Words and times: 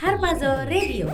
Harpazo 0.00 0.64
Radio. 0.64 1.06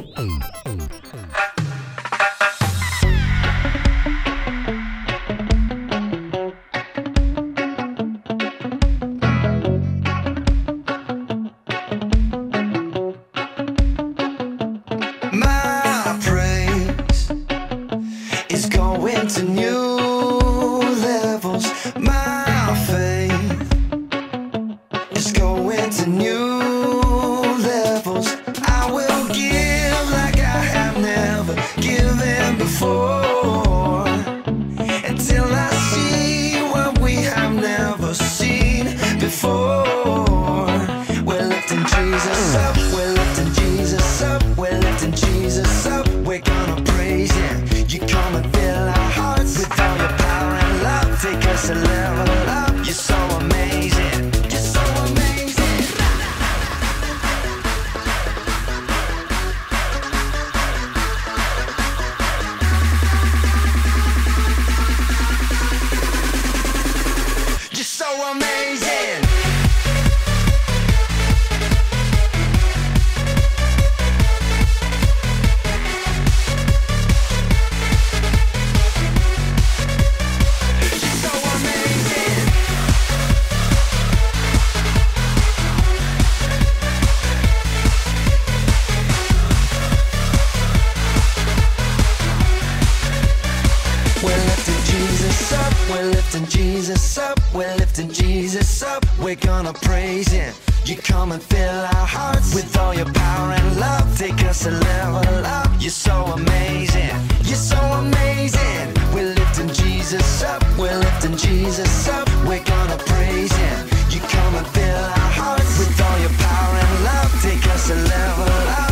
Jesus 96.93 97.17
up, 97.17 97.41
we're 97.55 97.75
lifting 97.77 98.11
Jesus 98.11 98.83
up. 98.83 99.03
We're 99.19 99.35
gonna 99.35 99.73
praise 99.73 100.29
Him. 100.29 100.53
You 100.85 100.97
come 100.97 101.33
and 101.33 101.43
fill 101.43 101.81
our 101.97 102.07
hearts 102.07 102.55
with 102.55 102.77
all 102.77 102.93
your 102.93 103.11
power 103.15 103.53
and 103.53 103.81
love. 103.81 104.19
Take 104.19 104.45
us 104.45 104.67
a 104.67 104.73
level 104.73 105.47
up. 105.47 105.71
You're 105.81 105.91
so 105.91 106.13
amazing, 106.37 107.09
you're 107.45 107.65
so 107.73 107.79
amazing. 107.79 108.93
We're 109.15 109.33
lifting 109.33 109.69
Jesus 109.69 110.43
up, 110.43 110.63
we're 110.77 110.99
lifting 110.99 111.35
Jesus 111.39 112.09
up. 112.09 112.29
We're 112.47 112.63
gonna 112.63 112.99
praise 113.07 113.53
Him. 113.53 113.89
You 114.11 114.21
come 114.21 114.55
and 114.57 114.67
fill 114.67 115.05
our 115.17 115.33
hearts 115.41 115.79
with 115.79 115.99
all 115.99 116.19
your 116.19 116.37
power 116.45 116.77
and 116.77 117.05
love. 117.05 117.33
Take 117.41 117.67
us 117.69 117.89
a 117.89 117.95
level 117.95 118.53
up. 118.69 118.92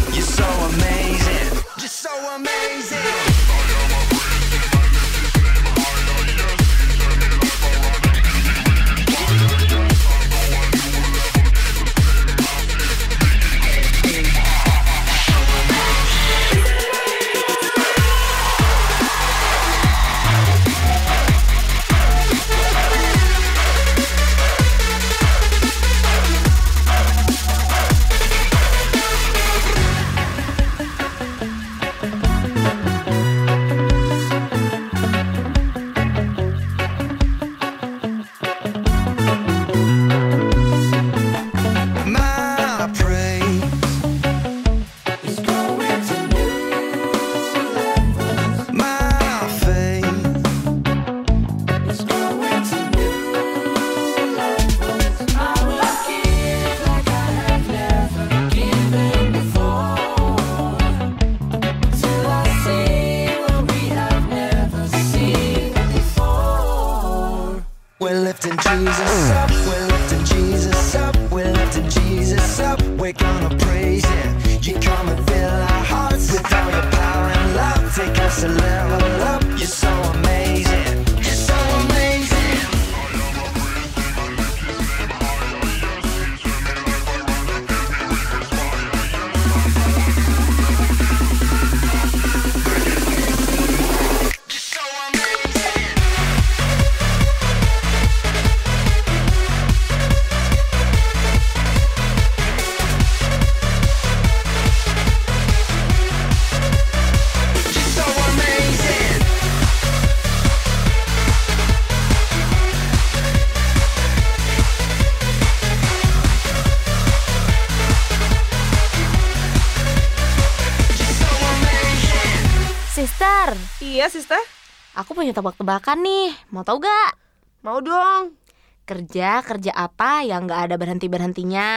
Punya 125.20 125.36
tebak-tebakan 125.36 126.00
nih. 126.00 126.32
Mau 126.48 126.64
tahu 126.64 126.80
gak? 126.80 127.12
Mau 127.60 127.84
dong. 127.84 128.40
Kerja 128.88 129.44
kerja 129.44 129.68
apa 129.76 130.24
yang 130.24 130.48
gak 130.48 130.72
ada 130.72 130.80
berhenti 130.80 131.12
berhentinya? 131.12 131.72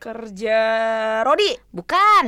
Kerja 0.00 0.60
Rodi. 1.20 1.60
Bukan. 1.68 2.24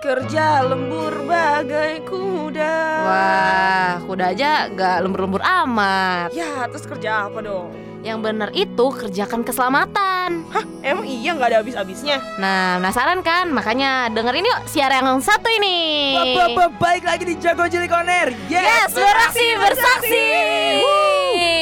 Kerja 0.00 0.64
lembur 0.64 1.28
bagai 1.28 2.00
kuda. 2.08 2.76
Wah, 3.04 3.92
kuda 4.08 4.32
aja 4.32 4.72
gak 4.72 5.04
lembur-lembur 5.04 5.44
amat. 5.44 6.32
Ya, 6.32 6.64
terus 6.72 6.88
kerja 6.88 7.28
apa 7.28 7.44
dong? 7.44 7.89
Yang 8.00 8.18
bener 8.24 8.48
itu 8.56 8.86
kerjakan 8.96 9.44
keselamatan. 9.44 10.48
Hah, 10.48 10.64
emang 10.80 11.04
iya 11.04 11.36
nggak 11.36 11.48
ada 11.52 11.58
habis-habisnya? 11.60 12.16
Nah, 12.40 12.80
penasaran 12.80 13.20
kan? 13.20 13.52
Makanya 13.52 14.08
dengerin 14.08 14.48
yuk 14.48 14.60
siaran 14.64 15.04
yang 15.04 15.20
satu 15.20 15.52
ini. 15.52 16.16
Baik 16.80 17.04
lagi 17.04 17.28
di 17.28 17.36
Jago 17.36 17.68
Cilik 17.68 17.92
On 17.92 18.08
Air. 18.08 18.32
Yes, 18.48 18.96
beraksi 18.96 19.46
bersaksi. 19.52 20.28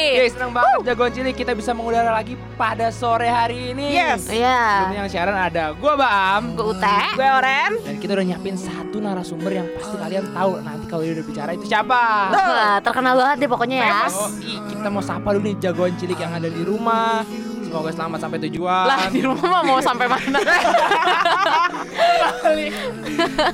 Oke, 0.09 0.35
senang 0.35 0.51
banget 0.51 0.83
Jagoan 0.83 1.11
Cilik 1.15 1.35
kita 1.37 1.51
bisa 1.55 1.71
mengudara 1.71 2.11
lagi 2.11 2.33
pada 2.59 2.91
sore 2.91 3.27
hari 3.27 3.71
ini. 3.71 3.93
Yes. 3.93 4.27
Iya. 4.27 4.59
Sebelumnya 4.59 4.99
yang 5.05 5.11
siaran 5.11 5.37
ada 5.37 5.71
gua 5.75 5.93
Baam. 5.95 6.55
Gue 6.55 6.75
Ute. 6.75 6.99
Gue 7.15 7.27
Oren. 7.27 7.71
Dan 7.83 7.95
kita 7.99 8.15
udah 8.19 8.25
nyiapin 8.25 8.55
satu 8.59 8.97
narasumber 8.99 9.63
yang 9.63 9.67
pasti 9.79 9.95
kalian 9.95 10.25
tahu 10.35 10.51
nanti 10.59 10.85
kalau 10.91 11.01
dia 11.05 11.13
udah 11.19 11.25
bicara 11.27 11.51
itu 11.55 11.65
siapa. 11.67 12.01
Wah, 12.35 12.79
terkenal 12.83 13.15
banget 13.15 13.37
deh 13.45 13.49
pokoknya 13.51 13.77
ya. 13.79 14.11
Oh, 14.11 14.31
i, 14.43 14.59
kita 14.71 14.87
mau 14.91 15.03
sapa 15.03 15.27
dulu 15.35 15.45
nih 15.45 15.55
jagoan 15.61 15.93
cilik 15.95 16.19
yang 16.19 16.28
ada 16.31 16.49
di 16.49 16.61
rumah. 16.61 17.25
Semoga 17.69 17.89
selamat 17.93 18.19
sampai 18.25 18.39
tujuan. 18.49 18.85
Lah 18.89 19.01
di 19.13 19.21
rumah 19.21 19.47
mah 19.49 19.63
mau 19.65 19.79
sampai 19.81 20.09
mana? 20.09 20.39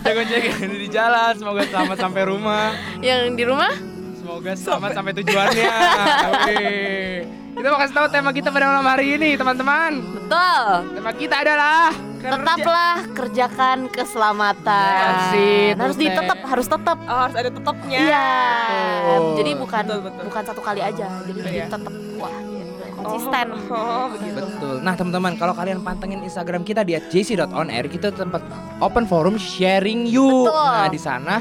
Yang 0.06 0.56
ada 0.56 0.76
di 0.76 0.88
jalan, 0.88 1.32
semoga 1.36 1.62
selamat 1.68 1.98
sampai 2.00 2.22
rumah. 2.24 2.72
Yang 3.04 3.22
di 3.36 3.44
rumah? 3.44 3.72
Semoga 4.16 4.52
selamat 4.56 4.92
sampai 4.96 5.12
tujuannya. 5.20 5.74
Wih. 6.48 7.16
Kita 7.56 7.68
mau 7.72 7.80
kasih 7.80 7.96
tahu 7.96 8.08
tema 8.12 8.32
kita 8.36 8.52
pada 8.52 8.68
malam 8.68 8.88
hari 8.88 9.16
ini, 9.16 9.40
teman-teman. 9.40 10.00
Betul. 10.00 10.64
Tema 10.96 11.12
kita 11.16 11.36
adalah 11.40 11.92
Tetaplah 12.26 13.06
kerjakan 13.14 13.86
keselamatan. 13.94 14.98
That's 14.98 15.38
it, 15.38 15.76
harus 15.78 15.94
ditetap, 15.94 16.40
harus 16.42 16.66
tetap. 16.66 16.98
Oh, 17.06 17.20
harus 17.22 17.38
ada 17.38 17.50
tetapnya. 17.54 18.00
Iya. 18.02 18.30
Jadi 19.38 19.52
bukan 19.54 19.84
Betul, 19.86 20.00
betul. 20.10 20.24
bukan 20.34 20.42
satu 20.42 20.62
kali 20.66 20.82
aja. 20.82 21.06
Jadi 21.22 21.40
Iya. 21.46 21.70
tetap 21.70 21.94
wah. 22.18 22.34
Konsisten. 23.06 23.46
Oh, 23.70 23.78
oh, 23.78 24.06
begitu. 24.10 24.42
Betul. 24.42 24.76
Nah 24.82 24.94
teman-teman, 24.98 25.34
kalau 25.38 25.54
kalian 25.54 25.80
pantengin 25.86 26.26
Instagram 26.26 26.66
kita 26.66 26.82
di 26.82 26.98
@jc.onair, 26.98 27.86
kita 27.86 28.10
tempat 28.10 28.42
open 28.82 29.06
forum 29.06 29.38
sharing 29.38 30.10
you. 30.10 30.50
Betul. 30.50 30.58
Nah 30.58 30.90
di 30.90 31.00
sana 31.00 31.36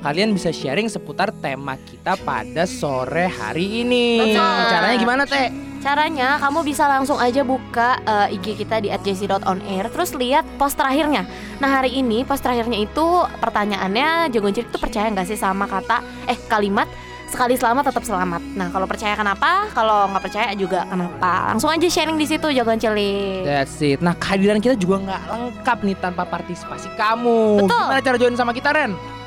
kalian 0.00 0.32
bisa 0.32 0.48
sharing 0.48 0.88
seputar 0.88 1.28
tema 1.44 1.76
kita 1.76 2.16
pada 2.24 2.64
sore 2.64 3.28
hari 3.28 3.84
ini. 3.84 4.32
Betul. 4.32 4.60
Caranya 4.72 4.96
gimana 4.96 5.22
teh? 5.28 5.48
Caranya 5.80 6.36
kamu 6.36 6.60
bisa 6.60 6.84
langsung 6.84 7.16
aja 7.16 7.40
buka 7.40 7.96
eh, 8.04 8.36
IG 8.36 8.60
kita 8.64 8.84
di 8.84 8.92
@jc.onair 8.92 9.88
terus 9.88 10.12
lihat 10.12 10.44
post 10.60 10.76
terakhirnya. 10.76 11.24
Nah, 11.56 11.80
hari 11.80 12.00
ini 12.00 12.24
post 12.24 12.44
terakhirnya 12.44 12.84
itu 12.84 13.24
pertanyaannya 13.40 14.28
Jagoan 14.28 14.52
Cilik 14.52 14.68
tuh 14.68 14.80
percaya 14.80 15.08
nggak 15.08 15.28
sih 15.28 15.40
sama 15.40 15.64
kata 15.64 16.04
eh 16.28 16.36
kalimat 16.48 16.84
sekali 17.30 17.54
selamat 17.54 17.94
tetap 17.94 18.02
selamat. 18.02 18.42
Nah, 18.58 18.68
kalau 18.74 18.86
percaya 18.90 19.14
kenapa? 19.14 19.70
Kalau 19.70 20.10
nggak 20.10 20.22
percaya 20.26 20.50
juga 20.58 20.82
kenapa? 20.90 21.54
Langsung 21.54 21.70
aja 21.70 21.86
sharing 21.86 22.18
di 22.18 22.26
situ 22.26 22.50
Jagoan 22.50 22.82
Cilik. 22.82 23.46
That's 23.46 23.78
it. 23.80 24.02
Nah 24.02 24.18
kehadiran 24.18 24.58
kita 24.58 24.74
juga 24.74 24.98
nggak 25.06 25.22
lengkap 25.30 25.78
nih 25.86 25.96
tanpa 26.02 26.26
partisipasi 26.26 26.90
kamu. 26.98 27.64
Betul. 27.64 27.86
Gimana 27.86 28.02
cara 28.02 28.16
join 28.18 28.34
sama 28.34 28.50
kita 28.50 28.74
Ren? 28.74 29.19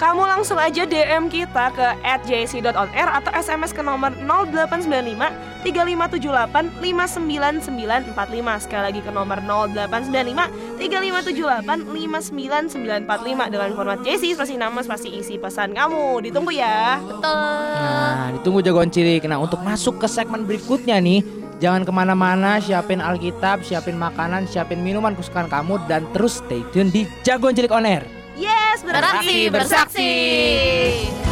Kamu 0.00 0.24
langsung 0.24 0.56
aja 0.56 0.88
DM 0.88 1.28
kita 1.28 1.76
ke 1.76 1.84
@jc.onair 2.24 3.04
atau 3.20 3.28
SMS 3.36 3.76
ke 3.76 3.84
nomor 3.84 4.16
0895 4.24 5.28
3578 5.60 6.80
59945. 6.80 8.64
Sekali 8.64 8.80
lagi 8.80 9.04
ke 9.04 9.12
nomor 9.12 9.44
0895 9.44 10.80
3578 10.80 11.84
59945 11.84 13.52
dengan 13.52 13.70
format 13.76 14.00
JC 14.00 14.32
spasi 14.32 14.56
nama 14.56 14.80
spasi 14.80 15.20
isi 15.20 15.36
pesan 15.36 15.76
kamu. 15.76 16.24
Ditunggu 16.32 16.48
ya. 16.56 16.96
Betul. 17.04 17.36
Nah 17.76 18.32
ditunggu 18.40 18.64
jagoan 18.64 18.88
cilik. 18.88 19.28
Nah 19.28 19.36
untuk 19.36 19.60
masuk 19.60 20.00
ke 20.00 20.08
segmen 20.08 20.48
berikutnya 20.48 20.96
nih. 20.96 21.20
Jangan 21.60 21.84
ke 21.84 21.92
mana-mana, 21.92 22.56
siapin 22.56 23.04
Alkitab, 23.04 23.68
siapin 23.68 24.00
makanan, 24.00 24.48
siapin 24.48 24.80
minuman 24.80 25.12
kesukaan 25.12 25.44
kamu 25.44 25.76
Dan 25.84 26.08
terus 26.16 26.40
stay 26.40 26.64
tune 26.72 26.88
di 26.88 27.04
Jagoan 27.20 27.52
Cilik 27.52 27.68
On 27.68 27.84
Air 27.84 28.19
Yes, 28.40 28.80
Beraksi, 28.80 29.52
bersaksi. 29.52 30.12
Oleh 31.12 31.29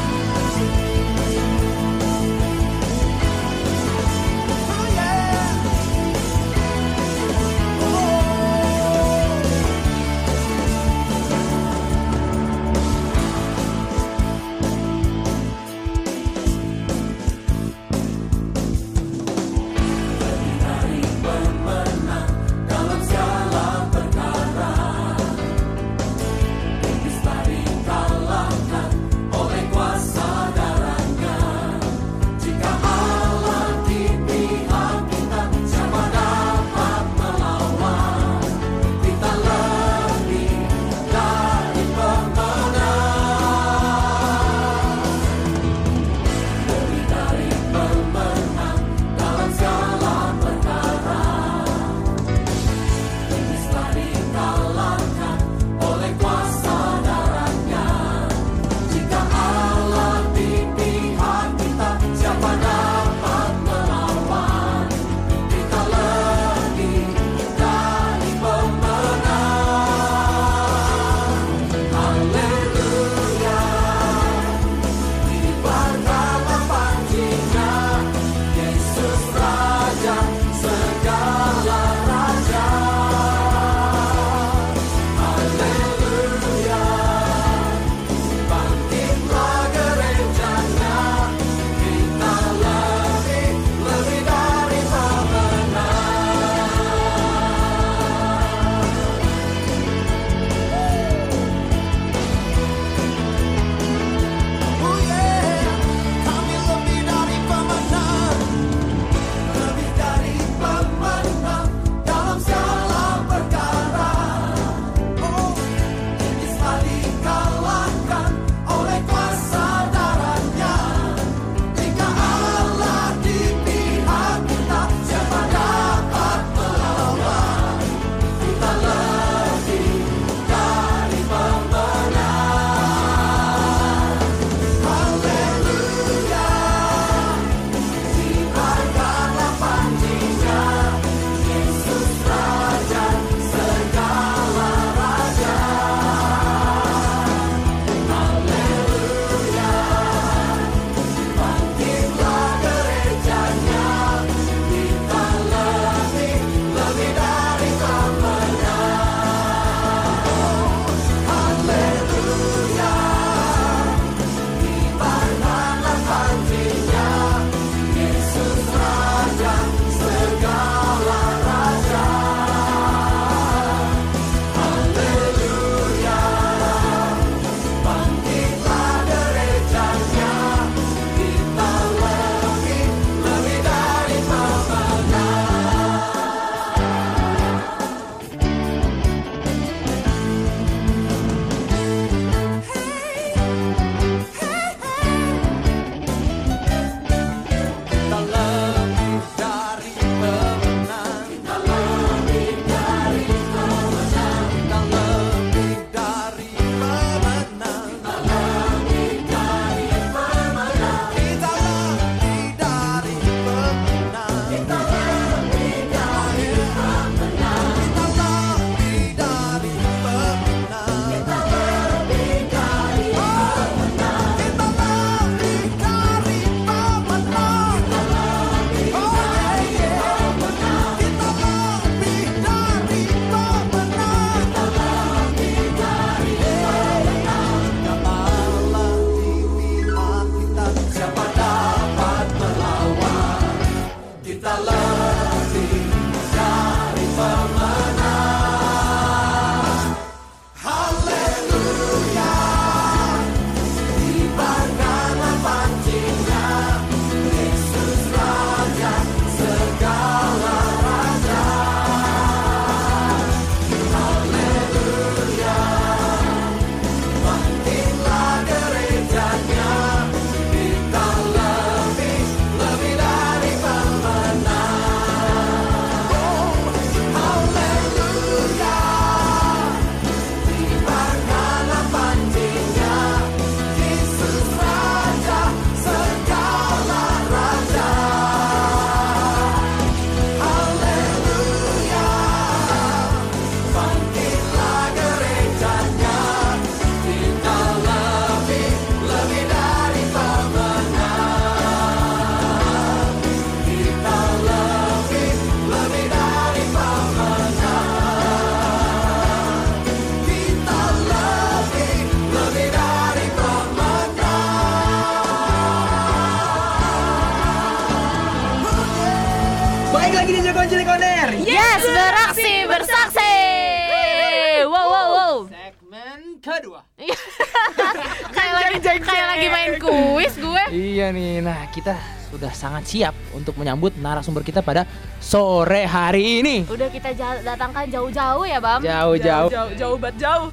jeng 328.89 329.05
Kayak 329.05 329.27
lagi 329.29 329.47
main 329.49 329.73
kuis 329.77 330.35
gue. 330.35 330.63
Iya 330.73 331.13
nih, 331.13 331.45
nah 331.45 331.69
kita 331.69 331.95
sudah 332.29 332.53
sangat 332.53 332.85
siap 332.85 333.15
untuk 333.33 333.57
menyambut 333.57 333.97
narasumber 333.97 334.45
kita 334.45 334.61
pada 334.61 334.85
sore 335.19 335.85
hari 335.85 336.41
ini. 336.41 336.57
Udah 336.65 336.89
kita 336.89 337.13
datangkan 337.41 337.89
jauh-jauh 337.89 338.45
ya, 338.45 338.61
Bam. 338.61 338.81
Jauh-jauh. 338.81 339.49
jauh, 339.49 339.71
jauh 339.77 339.97
banget 339.97 340.17
jauh. 340.25 340.49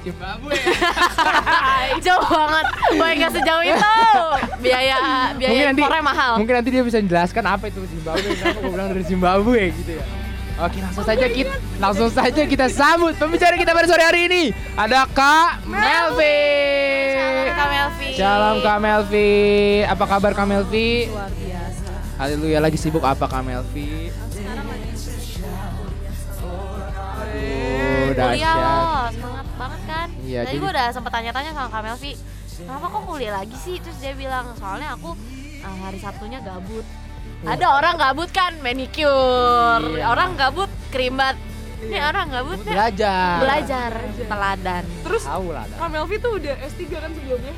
Zimbabwe. 0.00 0.56
jauh 2.06 2.24
banget. 2.24 2.66
Boy 2.96 3.12
nggak 3.20 3.32
sejauh 3.36 3.64
itu. 3.68 3.96
Biaya 4.64 4.96
biaya 5.36 5.50
Mungkin 5.52 5.66
nanti- 5.76 6.02
mahal. 6.02 6.32
Mungkin 6.40 6.54
nanti 6.56 6.70
dia 6.72 6.80
bisa 6.80 6.98
menjelaskan 7.04 7.44
apa 7.44 7.64
itu 7.68 7.84
Zimbabwe, 7.84 8.28
kenapa 8.32 8.58
gue 8.58 8.72
bilang 8.72 8.88
dari 8.96 9.04
Zimbabwe 9.04 9.60
gitu 9.76 9.92
ya. 10.00 10.04
Oke 10.60 10.76
langsung 10.78 11.04
saja 11.04 11.24
kita 11.24 11.52
langsung 11.80 12.10
saja 12.12 12.42
kita 12.44 12.66
sambut 12.68 13.16
pembicara 13.16 13.56
kita 13.56 13.72
pada 13.72 13.88
sore 13.88 14.04
hari 14.04 14.28
ini 14.28 14.42
ada 14.76 15.08
Kak 15.08 15.64
Melvi. 15.64 16.36
Shalom, 17.16 17.48
Kak 17.56 17.68
Melvi. 17.72 18.08
Shalom 18.12 18.56
Kak 18.60 18.78
Melvi. 18.78 19.32
Apa 19.88 20.04
kabar 20.06 20.32
Kak 20.36 20.44
Melvi? 20.44 21.08
luar 21.08 21.32
biasa. 21.32 21.88
Haleluya 22.20 22.58
lagi 22.60 22.76
sibuk 22.76 23.00
apa 23.00 23.24
Kak 23.24 23.40
Melvi? 23.40 24.12
Aduh, 27.20 28.12
Kuliah 28.12 28.36
dahsyat. 28.36 28.56
loh, 28.58 29.04
semangat 29.10 29.46
banget 29.56 29.80
kan? 29.86 30.08
Iya, 30.20 30.40
Tadi 30.42 30.50
jadi- 30.50 30.60
gue 30.60 30.70
udah 30.70 30.86
sempet 30.90 31.10
tanya-tanya 31.10 31.50
sama 31.54 31.68
Kak 31.70 31.82
Melvi, 31.82 32.12
kenapa 32.58 32.86
kok 32.86 33.02
kuliah 33.06 33.32
lagi 33.32 33.56
sih? 33.56 33.76
Terus 33.78 33.96
dia 33.96 34.12
bilang, 34.12 34.44
soalnya 34.54 34.92
aku 34.92 35.16
eh, 35.56 35.76
hari 35.80 35.96
Sabtunya 35.96 36.40
gabut. 36.40 36.84
Ada 37.40 37.66
orang 37.70 37.94
gabut 37.96 38.28
kan 38.28 38.52
manicure, 38.60 39.80
Iya. 39.90 40.04
orang 40.06 40.34
gabut 40.34 40.70
keribat. 40.90 41.38
Ini 41.80 41.96
orang 41.98 42.28
gabut 42.28 42.60
ya 42.60 42.92
Belajar. 42.92 43.36
belajar 43.40 43.90
teladan. 44.20 44.84
Terus 45.00 45.22
Tahu 45.24 45.48
lah. 45.48 45.64
dah. 45.64 45.78
Kak 45.78 45.88
Melvi 45.88 46.16
tuh 46.18 46.36
udah 46.36 46.54
S3 46.60 46.82
kan 46.92 47.10
sebelumnya? 47.10 47.54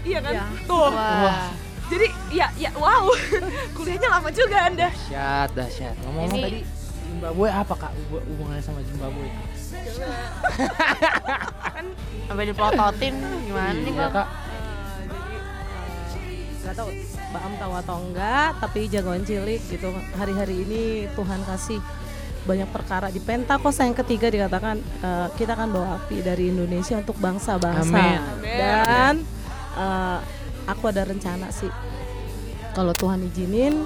Iya 0.00 0.18
kan? 0.18 0.32
Iya. 0.32 0.44
Tuh. 0.64 0.88
Wah. 0.88 1.52
Jadi 1.86 2.06
ya 2.30 2.46
ya 2.56 2.70
wow. 2.72 3.04
Kuliahnya 3.76 4.08
lama 4.10 4.30
juga 4.30 4.58
Anda. 4.64 4.88
Dahsyat, 4.88 5.48
dahsyat. 5.52 5.94
Ngomong-ngomong 6.00 6.34
Ini- 6.34 6.46
tadi 6.46 6.60
Zimbabwe 7.10 7.48
apa 7.50 7.74
Kak 7.76 7.92
hub- 7.92 8.24
hubungannya 8.24 8.62
sama 8.62 8.80
Zimbabwe? 8.82 9.26
Sampai 12.24 12.44
dipelototin 12.46 13.14
gimana 13.42 13.74
nih 13.74 13.92
Iya? 13.92 14.06
Kak. 14.08 14.28
Nggak 16.70 16.86
tahu 16.86 16.94
Mbak 17.34 17.42
Am 17.42 17.54
tahu 17.58 17.72
atau 17.82 17.96
enggak, 17.98 18.50
tapi 18.62 18.80
jagoan 18.86 19.26
cilik 19.26 19.58
gitu. 19.74 19.90
Hari-hari 20.14 20.62
ini 20.62 21.10
Tuhan 21.18 21.42
kasih 21.42 21.82
banyak 22.46 22.70
perkara 22.70 23.10
di 23.10 23.18
Pentakosta 23.18 23.82
yang 23.82 23.98
ketiga 23.98 24.30
dikatakan 24.30 24.78
eh, 24.78 25.26
kita 25.34 25.58
akan 25.58 25.68
bawa 25.74 25.98
api 25.98 26.22
dari 26.22 26.54
Indonesia 26.54 26.94
untuk 27.02 27.18
bangsa-bangsa 27.18 27.90
Amin. 27.90 28.18
dan 28.46 29.14
eh, 29.74 30.18
aku 30.70 30.94
ada 30.94 31.10
rencana 31.10 31.50
sih 31.50 31.68
kalau 32.72 32.94
Tuhan 32.94 33.18
izinin 33.26 33.82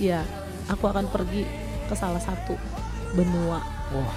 ya 0.00 0.24
aku 0.72 0.88
akan 0.88 1.12
pergi 1.12 1.44
ke 1.84 1.94
salah 1.94 2.18
satu 2.18 2.56
benua 3.12 3.60
Wah, 3.92 4.16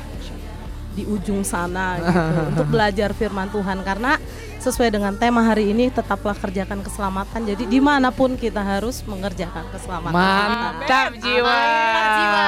di 0.95 1.03
ujung 1.03 1.43
sana 1.43 2.00
gitu 2.00 2.41
untuk 2.55 2.67
belajar 2.72 3.12
firman 3.12 3.51
Tuhan 3.51 3.84
karena 3.86 4.17
sesuai 4.65 4.89
dengan 4.89 5.13
tema 5.13 5.45
hari 5.45 5.69
ini 5.69 5.93
tetaplah 5.93 6.34
kerjakan 6.34 6.81
keselamatan 6.81 7.45
jadi 7.45 7.63
di 7.69 7.77
mana 7.77 8.10
pun 8.10 8.34
kita 8.34 8.65
harus 8.65 9.05
mengerjakan 9.05 9.69
keselamatan 9.69 10.17
Mantap 10.17 11.12
jiwa. 11.22 11.45
Mantap 11.45 12.10
jiwa. 12.17 12.48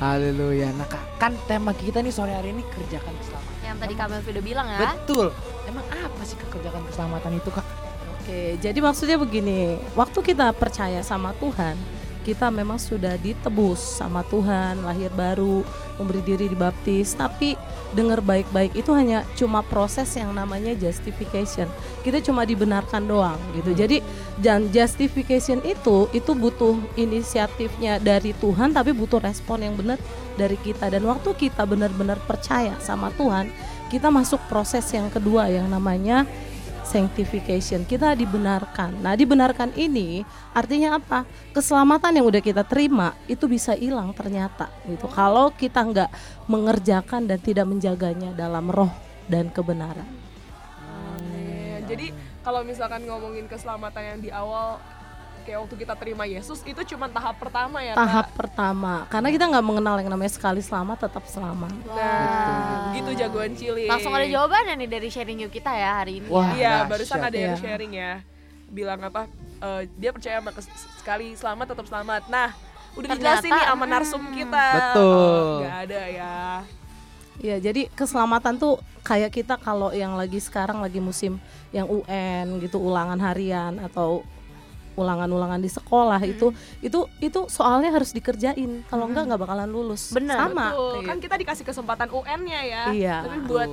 Haleluya. 0.00 0.72
Nah, 0.80 0.88
Kak, 0.88 1.20
kan 1.20 1.36
tema 1.44 1.76
kita 1.76 2.00
nih 2.00 2.08
sore 2.08 2.32
hari 2.32 2.56
ini 2.56 2.64
kerjakan 2.72 3.12
keselamatan. 3.20 3.56
Yang 3.60 3.78
tadi 3.84 3.92
Kak 3.92 4.06
Melvi 4.08 4.30
udah 4.32 4.44
bilang 4.48 4.66
ya. 4.72 4.78
Betul. 4.96 5.26
Emang 5.68 5.84
apa 5.92 6.22
sih 6.24 6.40
kerjakan 6.40 6.88
keselamatan 6.88 7.36
itu, 7.36 7.52
Kak? 7.52 7.66
Oke 8.20 8.60
jadi 8.60 8.78
maksudnya 8.84 9.16
begini 9.16 9.80
waktu 9.96 10.20
kita 10.20 10.52
percaya 10.52 11.00
sama 11.00 11.32
Tuhan 11.40 11.74
kita 12.22 12.52
memang 12.52 12.76
sudah 12.76 13.16
ditebus 13.18 13.80
sama 13.80 14.20
Tuhan 14.28 14.84
lahir 14.84 15.08
baru 15.16 15.64
memberi 16.00 16.20
diri 16.24 16.46
dibaptis. 16.48 17.16
Tapi 17.16 17.56
dengar 17.96 18.22
baik-baik 18.22 18.72
itu 18.76 18.92
hanya 18.94 19.26
cuma 19.34 19.60
proses 19.64 20.08
yang 20.14 20.32
namanya 20.32 20.76
justification. 20.76 21.66
Kita 22.00 22.22
cuma 22.22 22.44
dibenarkan 22.46 23.04
doang 23.08 23.40
gitu. 23.56 23.72
Jadi 23.72 24.04
dan 24.38 24.68
justification 24.70 25.60
itu 25.64 26.06
itu 26.14 26.32
butuh 26.32 26.78
inisiatifnya 26.96 28.00
dari 28.00 28.36
Tuhan 28.36 28.72
tapi 28.72 28.94
butuh 28.94 29.20
respon 29.20 29.64
yang 29.66 29.74
benar 29.76 29.98
dari 30.38 30.56
kita. 30.60 30.88
Dan 30.88 31.04
waktu 31.08 31.32
kita 31.36 31.66
benar-benar 31.68 32.20
percaya 32.24 32.76
sama 32.80 33.12
Tuhan 33.16 33.50
kita 33.90 34.06
masuk 34.06 34.38
proses 34.46 34.86
yang 34.94 35.10
kedua 35.10 35.50
yang 35.50 35.66
namanya 35.66 36.22
sanctification 36.90 37.86
kita 37.86 38.18
dibenarkan. 38.18 38.98
Nah, 38.98 39.14
dibenarkan 39.14 39.70
ini 39.78 40.26
artinya 40.50 40.98
apa? 40.98 41.22
Keselamatan 41.54 42.18
yang 42.18 42.26
udah 42.26 42.42
kita 42.42 42.66
terima 42.66 43.14
itu 43.30 43.46
bisa 43.46 43.78
hilang 43.78 44.10
ternyata 44.10 44.66
gitu. 44.90 45.06
Kalau 45.06 45.54
kita 45.54 45.86
nggak 45.86 46.10
mengerjakan 46.50 47.30
dan 47.30 47.38
tidak 47.38 47.70
menjaganya 47.70 48.34
dalam 48.34 48.66
roh 48.66 48.90
dan 49.30 49.46
kebenaran. 49.54 50.10
Amin. 51.14 51.86
Jadi 51.86 52.10
kalau 52.42 52.66
misalkan 52.66 53.06
ngomongin 53.06 53.46
keselamatan 53.46 54.02
yang 54.02 54.18
di 54.18 54.30
awal 54.34 54.82
kayak 55.42 55.58
waktu 55.66 55.76
kita 55.80 55.94
terima 55.96 56.24
Yesus 56.28 56.60
itu 56.62 56.80
cuma 56.94 57.10
tahap 57.10 57.36
pertama 57.40 57.80
ya 57.80 57.96
Tahap 57.96 58.30
Kak? 58.30 58.36
pertama, 58.36 59.08
karena 59.08 59.28
kita 59.32 59.44
nggak 59.50 59.64
mengenal 59.64 59.94
yang 60.00 60.10
namanya 60.12 60.32
sekali 60.32 60.60
selamat 60.60 61.08
tetap 61.08 61.24
selamat. 61.26 61.72
Nah, 61.88 62.94
gitu 62.94 63.10
jagoan 63.16 63.52
cilik. 63.56 63.88
Langsung 63.88 64.12
ada 64.12 64.26
jawabannya 64.28 64.74
nih 64.84 64.88
dari 64.88 65.08
sharing 65.08 65.38
yuk 65.44 65.52
kita 65.52 65.72
ya 65.72 66.04
hari 66.04 66.22
ini. 66.22 66.28
Wah. 66.28 66.52
Iya, 66.54 66.86
barusan 66.86 67.20
ada 67.20 67.36
yang 67.36 67.56
Iya. 67.56 67.62
sharing 67.62 67.92
ya. 67.96 68.12
Bilang 68.70 69.00
apa? 69.02 69.26
eh, 69.60 69.82
dia 70.00 70.10
percaya 70.10 70.40
sama 70.40 70.50
sekali 71.00 71.36
selamat 71.36 71.66
tetap 71.76 71.86
selamat. 71.86 72.22
Nah, 72.32 72.56
udah 72.96 73.08
Ternyata, 73.14 73.44
dijelasin 73.44 73.50
nih 73.52 73.66
sama 73.68 73.84
narsum 73.86 74.22
hmm. 74.24 74.34
kita. 74.34 74.66
Betul. 74.72 75.04
Oh, 75.04 75.58
nggak 75.62 75.76
ada 75.86 76.02
ya. 76.08 76.36
Ya, 77.40 77.56
jadi 77.56 77.88
keselamatan 77.96 78.60
tuh 78.60 78.76
kayak 79.00 79.32
kita 79.32 79.56
kalau 79.56 79.96
yang 79.96 80.12
lagi 80.12 80.36
sekarang 80.36 80.84
lagi 80.84 81.00
musim 81.00 81.40
yang 81.72 81.88
UN 81.88 82.60
gitu, 82.60 82.76
ulangan 82.76 83.16
harian 83.16 83.80
atau 83.80 84.20
ulangan-ulangan 84.98 85.60
di 85.62 85.70
sekolah 85.70 86.20
itu 86.26 86.50
itu 86.82 87.06
itu 87.22 87.40
soalnya 87.46 87.94
harus 87.94 88.10
dikerjain. 88.10 88.84
Kalau 88.90 89.06
enggak 89.06 89.30
nggak 89.30 89.40
bakalan 89.40 89.70
lulus. 89.70 90.10
Bener, 90.10 90.36
Sama. 90.36 90.74
Betul. 90.74 91.00
Kan 91.06 91.16
kita 91.22 91.34
dikasih 91.38 91.64
kesempatan 91.64 92.08
UN-nya 92.10 92.60
ya. 92.66 92.82
Iya. 92.90 93.16
Tapi 93.26 93.38
buat 93.46 93.70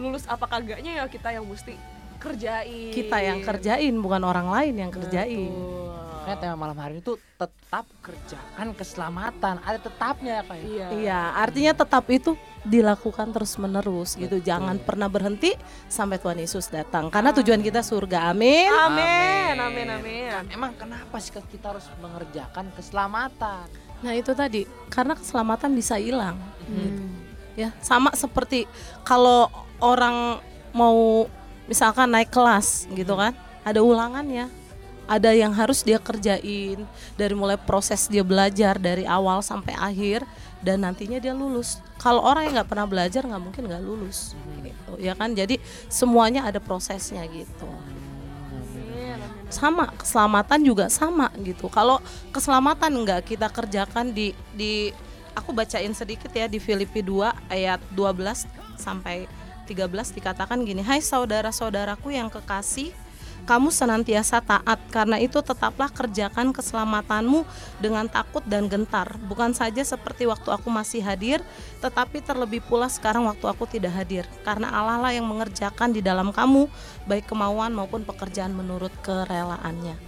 lulus 0.00 0.24
apa 0.26 0.46
kagaknya 0.48 1.02
ya 1.02 1.04
kita 1.06 1.30
yang 1.34 1.44
mesti 1.46 1.74
kerjain. 2.22 2.94
kita 2.94 3.18
yang 3.18 3.42
kerjain 3.42 3.94
bukan 3.98 4.22
orang 4.22 4.46
lain 4.46 4.74
yang 4.78 4.90
kerjain. 4.94 5.50
Betul. 5.50 5.91
Kayak 6.22 6.38
tema 6.38 6.54
malam 6.54 6.78
hari 6.78 7.02
itu 7.02 7.18
tetap 7.34 7.82
kerjakan 7.98 8.78
keselamatan. 8.78 9.58
Ada 9.66 9.78
tetapnya 9.82 10.32
ya, 10.38 10.42
Kak. 10.46 10.54
ya? 10.54 10.62
Iya. 10.62 10.86
Iya, 10.94 11.20
artinya 11.34 11.72
tetap 11.74 12.04
itu 12.14 12.38
dilakukan 12.62 13.34
terus 13.34 13.58
menerus 13.58 14.14
gitu. 14.14 14.38
Betul. 14.38 14.46
Jangan 14.46 14.78
pernah 14.78 15.10
berhenti 15.10 15.50
sampai 15.90 16.22
Tuhan 16.22 16.38
Yesus 16.38 16.70
datang. 16.70 17.10
Karena 17.10 17.34
tujuan 17.34 17.58
kita 17.58 17.82
surga. 17.82 18.30
Amin. 18.30 18.70
Amin, 18.70 19.54
amin, 19.58 19.88
amin. 19.98 20.46
Emang 20.46 20.70
kenapa 20.78 21.18
sih 21.18 21.34
kita 21.34 21.74
harus 21.74 21.90
mengerjakan 21.98 22.70
keselamatan? 22.78 23.66
Nah, 24.02 24.12
itu 24.14 24.30
tadi 24.34 24.62
karena 24.90 25.18
keselamatan 25.18 25.74
bisa 25.74 25.98
hilang. 25.98 26.38
Hmm. 26.70 27.18
Ya, 27.58 27.74
sama 27.82 28.14
seperti 28.14 28.70
kalau 29.02 29.50
orang 29.82 30.38
mau 30.70 31.26
misalkan 31.66 32.14
naik 32.14 32.30
kelas 32.30 32.86
gitu 32.94 33.18
kan, 33.18 33.34
ada 33.66 33.82
ulangannya. 33.82 34.61
Ada 35.12 35.36
yang 35.36 35.52
harus 35.52 35.84
dia 35.84 36.00
kerjain 36.00 36.88
dari 37.20 37.34
mulai 37.36 37.60
proses 37.60 38.08
dia 38.08 38.24
belajar 38.24 38.80
dari 38.80 39.04
awal 39.04 39.44
sampai 39.44 39.76
akhir 39.76 40.24
dan 40.64 40.80
nantinya 40.88 41.20
dia 41.20 41.36
lulus. 41.36 41.84
Kalau 42.00 42.24
orang 42.24 42.48
yang 42.48 42.54
nggak 42.56 42.70
pernah 42.72 42.88
belajar 42.88 43.20
nggak 43.28 43.42
mungkin 43.42 43.68
nggak 43.68 43.84
lulus, 43.84 44.32
gitu 44.64 44.96
ya 44.96 45.12
kan. 45.12 45.36
Jadi 45.36 45.60
semuanya 45.92 46.48
ada 46.48 46.64
prosesnya 46.64 47.28
gitu. 47.28 47.68
Sama 49.52 49.92
keselamatan 50.00 50.64
juga 50.64 50.88
sama 50.88 51.28
gitu. 51.44 51.68
Kalau 51.68 52.00
keselamatan 52.32 52.88
nggak 53.04 53.36
kita 53.36 53.52
kerjakan 53.52 54.16
di 54.16 54.32
di 54.56 54.96
aku 55.36 55.52
bacain 55.52 55.92
sedikit 55.92 56.32
ya 56.32 56.48
di 56.48 56.56
Filipi 56.56 57.04
2 57.04 57.52
ayat 57.52 57.84
12 57.92 58.48
sampai 58.80 59.28
13 59.68 60.08
dikatakan 60.16 60.56
gini, 60.64 60.80
"Hai 60.80 61.04
saudara-saudaraku 61.04 62.16
yang 62.16 62.32
kekasih, 62.32 62.96
kamu 63.42 63.74
senantiasa 63.74 64.38
taat 64.38 64.78
karena 64.88 65.18
itu 65.18 65.42
tetaplah 65.42 65.90
kerjakan 65.90 66.54
keselamatanmu 66.54 67.42
dengan 67.82 68.06
takut 68.06 68.42
dan 68.46 68.70
gentar. 68.70 69.18
Bukan 69.26 69.52
saja 69.52 69.82
seperti 69.82 70.24
waktu 70.30 70.48
aku 70.54 70.70
masih 70.70 71.02
hadir 71.02 71.42
tetapi 71.82 72.22
terlebih 72.22 72.62
pula 72.64 72.86
sekarang 72.86 73.26
waktu 73.26 73.46
aku 73.50 73.66
tidak 73.66 73.92
hadir 73.92 74.24
karena 74.46 74.70
Allah 74.70 74.98
lah 75.02 75.12
yang 75.12 75.26
mengerjakan 75.26 75.90
di 75.90 76.00
dalam 76.00 76.30
kamu 76.30 76.70
baik 77.10 77.26
kemauan 77.26 77.74
maupun 77.74 78.06
pekerjaan 78.06 78.54
menurut 78.54 78.94
kerelaannya. 79.02 79.98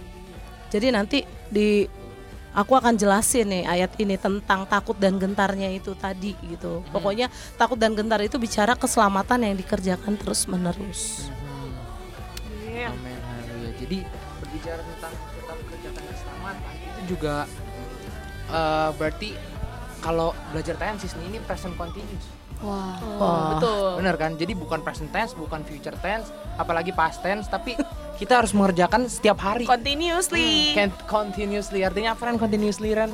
Jadi 0.71 0.87
nanti 0.91 1.19
di 1.51 1.83
aku 2.55 2.73
akan 2.79 2.95
jelasin 2.95 3.51
nih 3.51 3.63
ayat 3.67 3.91
ini 3.99 4.15
tentang 4.15 4.63
takut 4.65 4.95
dan 4.95 5.19
gentarnya 5.19 5.69
itu 5.75 5.91
tadi 5.99 6.33
gitu. 6.47 6.81
Pokoknya 6.89 7.27
takut 7.59 7.75
dan 7.75 7.93
gentar 7.93 8.23
itu 8.23 8.39
bicara 8.39 8.79
keselamatan 8.79 9.43
yang 9.43 9.55
dikerjakan 9.59 10.15
terus 10.15 10.47
menerus 10.47 11.27
Jadi 13.85 14.01
berbicara 14.41 14.81
tentang 14.81 15.13
tetap 15.13 15.57
kerjakan 15.69 16.03
keselamatan 16.09 16.73
itu 16.73 17.01
juga 17.05 17.35
eh, 18.49 18.89
berarti 18.97 19.29
kalau 20.01 20.33
belajar 20.49 20.73
TNC 20.73 21.13
ini 21.21 21.37
present 21.45 21.77
continuous. 21.77 22.25
Wah. 22.65 22.97
Wah. 23.21 23.45
Betul. 23.57 23.89
Bener 24.01 24.15
kan? 24.17 24.31
Jadi 24.41 24.57
bukan 24.57 24.81
present 24.81 25.13
tense, 25.13 25.37
bukan 25.37 25.61
future 25.61 25.93
tense, 26.01 26.33
apalagi 26.57 26.89
past 26.97 27.21
tense, 27.21 27.45
tapi 27.45 27.77
kita 28.21 28.41
harus 28.41 28.57
mengerjakan 28.57 29.05
setiap 29.05 29.37
hari. 29.37 29.69
Continuously 29.69 30.73
Can't 30.73 30.97
continuously 31.05 31.85
artinya 31.85 32.17
apa 32.17 32.33
kan 32.33 32.41
continuously 32.41 32.89
Ren? 32.97 33.13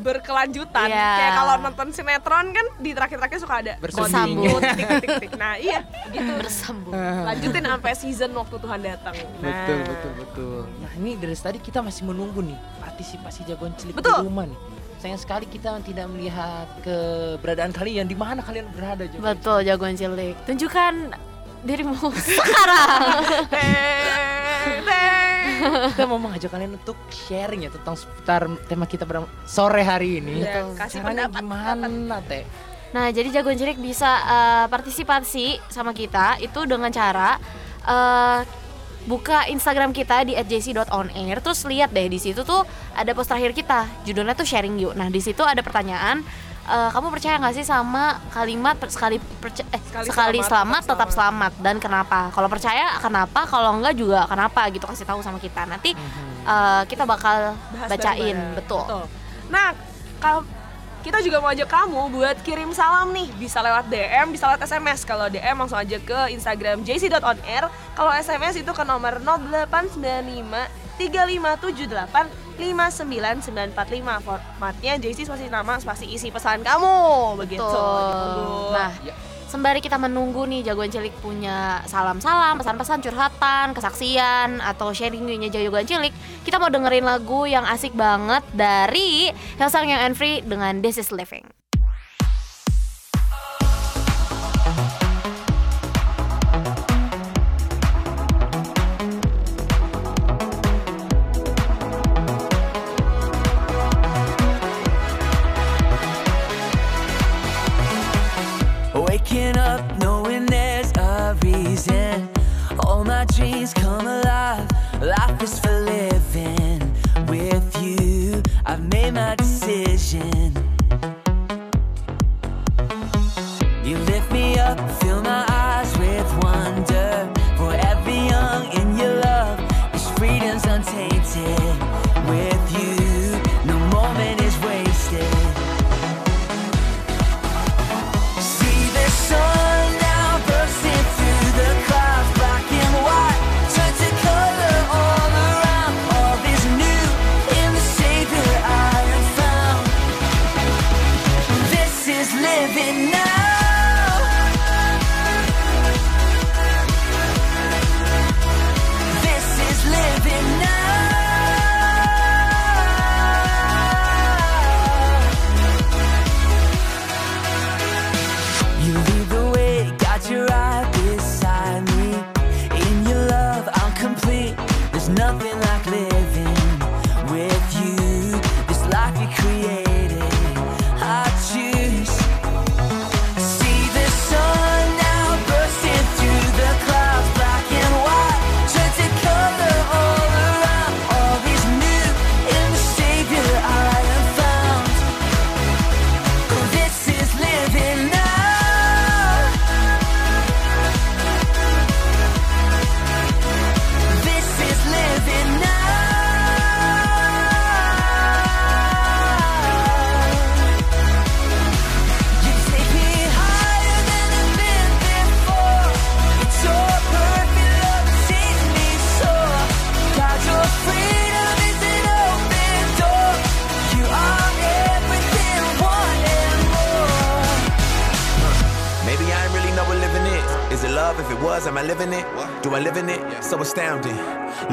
Berkelanjutan. 0.00 0.88
Iya. 0.88 1.10
Kayak 1.18 1.32
kalau 1.38 1.54
nonton 1.60 1.88
sinetron 1.92 2.46
kan 2.54 2.66
di 2.78 2.90
terakhir-terakhir 2.94 3.38
suka 3.42 3.54
ada 3.60 3.72
Bersambung. 3.82 4.46
continue, 4.46 4.58
tik 4.62 4.88
tik 5.02 5.14
tik. 5.22 5.32
Nah, 5.36 5.54
iya, 5.58 5.80
gitu. 6.10 6.32
Bersambung. 6.38 6.94
Lanjutin 7.28 7.64
sampai 7.66 7.92
season 7.94 8.30
waktu 8.34 8.56
Tuhan 8.58 8.80
datang. 8.82 9.14
Nah. 9.14 9.46
Betul 9.46 9.78
betul 9.84 10.12
betul. 10.18 10.60
Nah 10.80 10.92
ini 10.98 11.10
dari 11.18 11.36
tadi 11.36 11.58
kita 11.58 11.78
masih 11.82 12.02
menunggu 12.08 12.40
nih 12.42 12.58
partisipasi 12.82 13.46
jagoan 13.46 13.72
cilik 13.78 13.94
Betul. 13.94 14.22
di 14.22 14.26
rumah 14.26 14.46
nih. 14.48 14.58
Sayang 14.98 15.20
sekali 15.22 15.46
kita 15.46 15.78
tidak 15.86 16.10
melihat 16.10 16.66
keberadaan 16.82 17.70
kalian 17.70 18.10
di 18.10 18.18
mana 18.18 18.42
kalian 18.42 18.66
berada 18.74 19.06
jagoan 19.06 19.38
Betul 19.38 19.58
jagoan 19.62 19.94
cilik. 19.94 20.34
Tunjukkan 20.42 20.94
dirimu 21.62 21.94
sekarang. 22.28 23.24
Kita 25.94 26.06
mau 26.06 26.22
mengajak 26.22 26.54
kalian 26.54 26.78
untuk 26.78 26.94
sharing 27.10 27.66
ya 27.66 27.70
tentang 27.74 27.98
seputar 27.98 28.46
tema 28.70 28.86
kita 28.86 29.02
ber 29.02 29.26
sore 29.42 29.82
hari 29.82 30.22
ini. 30.22 30.46
Kasih 30.78 31.02
Caranya 31.02 31.26
pendapat, 31.26 31.42
gimana 31.42 32.16
teh? 32.22 32.44
Nah, 32.94 33.10
jadi 33.10 33.28
jagoan 33.34 33.58
cilik 33.58 33.76
bisa 33.82 34.06
eh, 34.22 34.66
partisipasi 34.70 35.58
sama 35.68 35.90
kita 35.92 36.38
itu 36.38 36.62
dengan 36.64 36.94
cara 36.94 37.42
eh, 37.84 38.40
buka 39.10 39.50
Instagram 39.50 39.90
kita 39.90 40.24
di 40.28 40.36
@jc.onair 40.36 41.40
terus 41.40 41.64
lihat 41.64 41.90
deh 41.90 42.06
di 42.06 42.20
situ 42.20 42.44
tuh 42.46 42.62
ada 42.94 43.10
post 43.12 43.28
terakhir 43.32 43.52
kita. 43.56 43.88
Judulnya 44.06 44.38
tuh 44.38 44.46
sharing 44.46 44.78
yuk. 44.78 44.94
Nah, 44.94 45.10
di 45.10 45.18
situ 45.18 45.42
ada 45.42 45.60
pertanyaan 45.60 46.22
eh, 46.68 46.90
kamu 46.90 47.08
percaya 47.08 47.34
nggak 47.36 47.54
sih 47.54 47.64
sama 47.64 48.04
kalimat 48.28 48.76
per- 48.76 48.92
sekali 48.92 49.16
perca- 49.18 49.64
eh, 49.66 49.80
Sekali 49.80 50.06
sekali, 50.06 50.38
selamat, 50.38 50.48
selamat, 50.48 50.80
tetap 50.84 50.94
tetap 50.94 51.10
selamat 51.10 51.52
dan 51.58 51.76
kenapa? 51.78 52.18
Kalau 52.28 52.46
percaya 52.46 52.84
kenapa? 52.98 53.40
Kalau 53.44 53.70
enggak 53.74 53.94
juga 53.94 54.20
kenapa 54.24 54.68
gitu 54.68 54.84
kasih 54.84 55.04
tahu 55.04 55.20
sama 55.20 55.38
kita. 55.38 55.64
Nanti 55.64 55.96
eh, 56.44 56.82
kita 56.84 57.02
bakal 57.02 57.56
Bahas 57.72 57.88
bacain, 57.88 58.36
bareng-bareng. 58.36 58.54
betul. 58.54 59.02
Nah, 59.48 59.72
kalau 60.18 60.44
kita 60.98 61.22
juga 61.22 61.38
mau 61.38 61.48
ajak 61.48 61.66
kamu 61.66 62.10
buat 62.10 62.36
kirim 62.42 62.68
salam 62.70 63.08
nih 63.10 63.30
bisa 63.32 63.62
lewat 63.62 63.86
DM, 63.86 64.28
bisa 64.28 64.44
lewat 64.44 64.60
SMS. 64.62 65.06
Kalau 65.06 65.26
DM 65.26 65.56
langsung 65.56 65.78
aja 65.78 65.96
ke 65.96 66.18
Instagram 66.28 66.82
jc.onair. 66.82 67.64
Kalau 67.94 68.10
SMS 68.10 68.58
itu 68.58 68.68
ke 68.68 68.82
nomor 68.82 69.16
0895 69.16 70.68
3578 70.98 72.47
59945. 72.58 74.18
Formatnya 74.20 74.98
JC 74.98 75.24
spasi 75.24 75.46
nama 75.46 75.78
spasi 75.78 76.10
isi 76.10 76.28
pesan 76.28 76.66
kamu. 76.66 77.38
Begitu. 77.38 77.62
Betul. 77.62 78.74
Nah, 78.74 78.92
Ya. 79.00 79.14
sembari 79.48 79.80
kita 79.80 79.96
menunggu 79.96 80.44
nih 80.44 80.60
jagoan 80.60 80.92
cilik 80.92 81.14
punya 81.24 81.80
salam-salam, 81.88 82.60
pesan-pesan, 82.60 83.00
curhatan, 83.00 83.72
kesaksian 83.72 84.60
atau 84.60 84.92
sharing 84.92 85.24
nya 85.24 85.48
jagoan 85.48 85.88
cilik, 85.88 86.12
kita 86.44 86.60
mau 86.60 86.68
dengerin 86.68 87.06
lagu 87.06 87.48
yang 87.48 87.64
asik 87.64 87.96
banget 87.96 88.44
dari 88.52 89.32
Hillsong 89.56 89.88
Young 89.88 90.02
and 90.12 90.16
Free 90.18 90.44
dengan 90.44 90.84
This 90.84 91.00
Is 91.00 91.08
Living. 91.08 91.48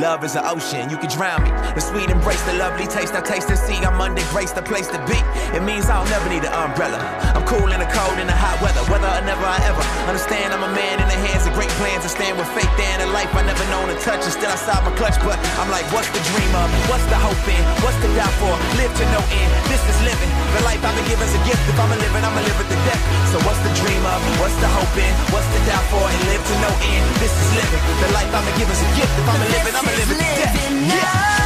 Love 0.05 0.14
is 0.25 0.35
an 0.35 0.43
ocean, 0.49 0.89
you 0.89 0.97
can 0.97 1.05
drown 1.13 1.45
me. 1.45 1.53
The 1.77 1.79
sweet 1.79 2.09
embrace, 2.09 2.41
the 2.49 2.57
lovely 2.57 2.89
taste, 2.89 3.13
I 3.13 3.21
taste 3.21 3.45
and 3.53 3.61
see. 3.61 3.77
I'm 3.85 4.01
under 4.01 4.25
grace, 4.33 4.49
the 4.51 4.65
place 4.65 4.89
to 4.89 4.97
be. 5.05 5.21
It 5.53 5.61
means 5.61 5.85
I'll 5.85 6.09
never 6.09 6.25
need 6.33 6.41
an 6.41 6.51
umbrella. 6.51 6.97
I'm 7.37 7.45
cool 7.45 7.69
in 7.69 7.77
the 7.77 7.85
cold, 7.93 8.17
in 8.17 8.25
the 8.25 8.33
hot 8.33 8.57
weather. 8.57 8.81
Whether 8.89 9.05
or 9.05 9.21
never 9.21 9.45
I 9.45 9.61
ever 9.69 9.85
understand, 10.09 10.49
I'm 10.49 10.65
a 10.65 10.73
man 10.73 10.97
in 10.97 11.07
the 11.07 11.19
hands 11.29 11.45
of 11.45 11.53
great 11.53 11.69
plans. 11.77 12.03
I 12.03 12.09
stand 12.09 12.41
with 12.41 12.49
faith 12.57 12.73
in 12.73 13.05
a 13.05 13.09
life 13.13 13.29
I 13.37 13.45
never 13.45 13.61
known 13.69 13.93
to 13.93 13.97
touch. 14.01 14.25
And 14.25 14.33
still 14.33 14.49
I 14.49 14.57
saw 14.57 14.81
my 14.81 14.89
clutch, 14.97 15.21
but 15.21 15.37
I'm 15.61 15.69
like, 15.69 15.85
what's 15.93 16.09
the 16.09 16.23
dream 16.33 16.51
of? 16.57 16.67
What's 16.89 17.05
the 17.05 17.21
hope 17.21 17.45
in? 17.45 17.61
What's 17.85 18.01
the 18.01 18.09
die 18.17 18.33
for? 18.41 18.57
Live 18.81 18.89
to 18.97 19.05
no 19.13 19.21
end. 19.29 19.49
This 19.69 19.83
is 19.85 19.97
living. 20.01 20.31
The 20.57 20.65
life 20.65 20.81
I've 20.81 20.97
been 20.97 21.05
given's 21.05 21.37
a 21.37 21.41
gift. 21.45 21.61
If 21.69 21.77
I'm 21.77 21.93
a 21.93 21.97
living, 22.01 22.25
I'ma 22.25 22.41
live 22.41 22.59
it 22.65 22.67
to 22.73 22.79
death. 22.89 23.03
So 23.29 23.37
what's 23.45 23.61
the 23.61 23.73
dream 23.77 24.01
of? 24.09 24.17
What's 24.41 24.57
the 24.57 24.69
hope 24.73 24.95
in? 24.97 25.13
What's 25.29 25.45
the 25.53 25.61
die 25.69 25.85
for? 25.93 26.01
And 26.01 26.21
live 26.33 26.41
to 26.41 26.55
no 26.65 26.71
end. 26.81 27.05
This 27.21 27.29
is 27.29 27.49
living. 27.53 27.83
The 28.01 28.09
life 28.17 28.31
I've 28.33 28.41
been 28.41 28.57
given's 28.57 28.81
a 28.81 28.89
gift. 28.97 29.13
If 29.21 29.27
I'm 29.29 29.37
a 29.37 29.47
living, 29.53 29.75
I'ma 29.77 29.93
live 29.93 30.09
it 30.09 30.09
to. 30.09 30.14
Living 30.17 30.87
Yeah. 30.87 31.01
now. 31.03 31.44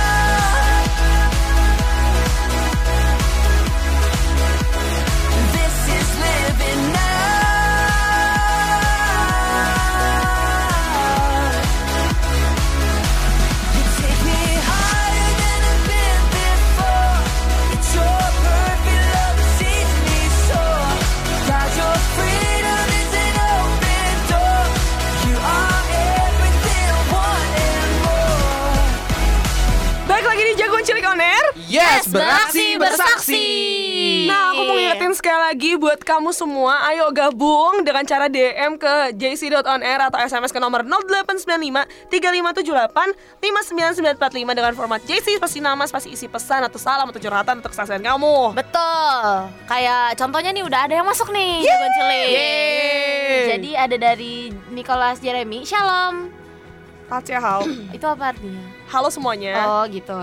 Buat 35.99 36.15
kamu 36.15 36.31
semua, 36.31 36.79
ayo 36.87 37.11
gabung 37.11 37.83
dengan 37.83 38.07
cara 38.07 38.31
DM 38.31 38.79
ke 38.79 39.11
jc.onair 39.19 39.99
atau 40.07 40.15
SMS 40.15 40.55
ke 40.55 40.55
nomor 40.55 40.87
0895 40.87 42.07
3578 42.07 43.19
59945 43.43 44.55
dengan 44.55 44.73
format 44.79 45.03
JC 45.03 45.35
spasi 45.35 45.59
nama, 45.59 45.83
spasi 45.83 46.15
isi 46.15 46.31
pesan 46.31 46.63
atau 46.63 46.79
salam 46.79 47.11
atau 47.11 47.19
curhatan 47.19 47.59
untuk 47.59 47.75
kesaksian 47.75 47.99
kamu. 47.99 48.55
Betul. 48.55 49.51
Kayak 49.67 50.15
contohnya 50.15 50.55
nih 50.55 50.63
udah 50.63 50.87
ada 50.87 50.93
yang 50.95 51.03
masuk 51.03 51.35
nih 51.35 51.67
jagoan 51.67 51.91
cilik. 51.91 52.29
Jadi 53.59 53.69
ada 53.75 53.95
dari 53.99 54.55
Nicholas 54.71 55.19
Jeremy. 55.19 55.67
Shalom. 55.67 56.31
Hao. 57.11 57.67
Itu 57.99 58.07
apa 58.07 58.31
artinya? 58.31 58.63
Halo 58.87 59.11
semuanya. 59.11 59.67
Oh 59.67 59.83
gitu. 59.91 60.15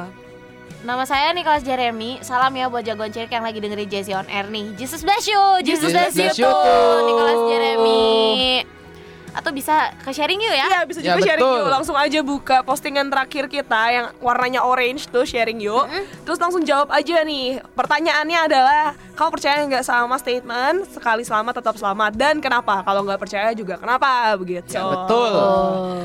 Nama 0.85 1.03
saya 1.09 1.33
Nicholas 1.33 1.65
Jeremy. 1.65 2.21
Salam 2.21 2.53
ya 2.53 2.69
buat 2.69 2.85
jagoan 2.85 3.09
cilik 3.09 3.33
yang 3.33 3.45
lagi 3.47 3.59
dengerin 3.63 3.89
Jesse 3.89 4.13
on 4.13 4.29
Air 4.29 4.53
nih. 4.53 4.77
Jesus 4.77 5.01
bless 5.01 5.25
you. 5.25 5.41
Jesus 5.65 5.89
bless 5.89 6.13
you 6.13 6.29
bless 6.29 6.37
you 6.37 6.45
tuh. 6.45 6.53
tuh. 6.53 6.99
Nicholas 7.09 7.41
Jeremy. 7.49 8.76
Atau 9.37 9.53
bisa 9.53 9.75
ke 9.99 10.11
sharing 10.11 10.41
yuk 10.41 10.51
ya. 10.51 10.67
Iya 10.67 10.81
bisa 10.83 10.99
Ya, 10.99 11.13
juga 11.13 11.29
sharing 11.29 11.45
betul. 11.45 11.59
yuk 11.59 11.69
Langsung 11.71 11.95
aja 11.95 12.21
buka 12.21 12.57
postingan 12.63 13.07
terakhir 13.07 13.45
kita 13.47 13.83
yang 13.87 14.07
warnanya 14.19 14.61
orange 14.63 15.07
tuh 15.07 15.23
sharing 15.23 15.61
yuk 15.61 15.85
Terus 16.25 16.39
langsung 16.39 16.63
jawab 16.63 16.89
aja 16.89 17.21
nih 17.21 17.61
Pertanyaannya 17.71 18.39
adalah 18.43 18.83
Kamu 19.13 19.29
percaya 19.31 19.61
nggak 19.63 19.83
sama 19.83 20.17
statement 20.17 20.89
Sekali 20.89 21.21
selamat 21.21 21.61
tetap 21.61 21.75
selamat 21.75 22.13
Dan 22.13 22.35
kenapa? 22.39 22.81
Kalau 22.81 23.01
nggak 23.03 23.17
percaya 23.19 23.53
juga 23.53 23.77
kenapa? 23.77 24.33
Begitu 24.35 24.73
Ya, 24.73 24.83
betul. 24.83 25.31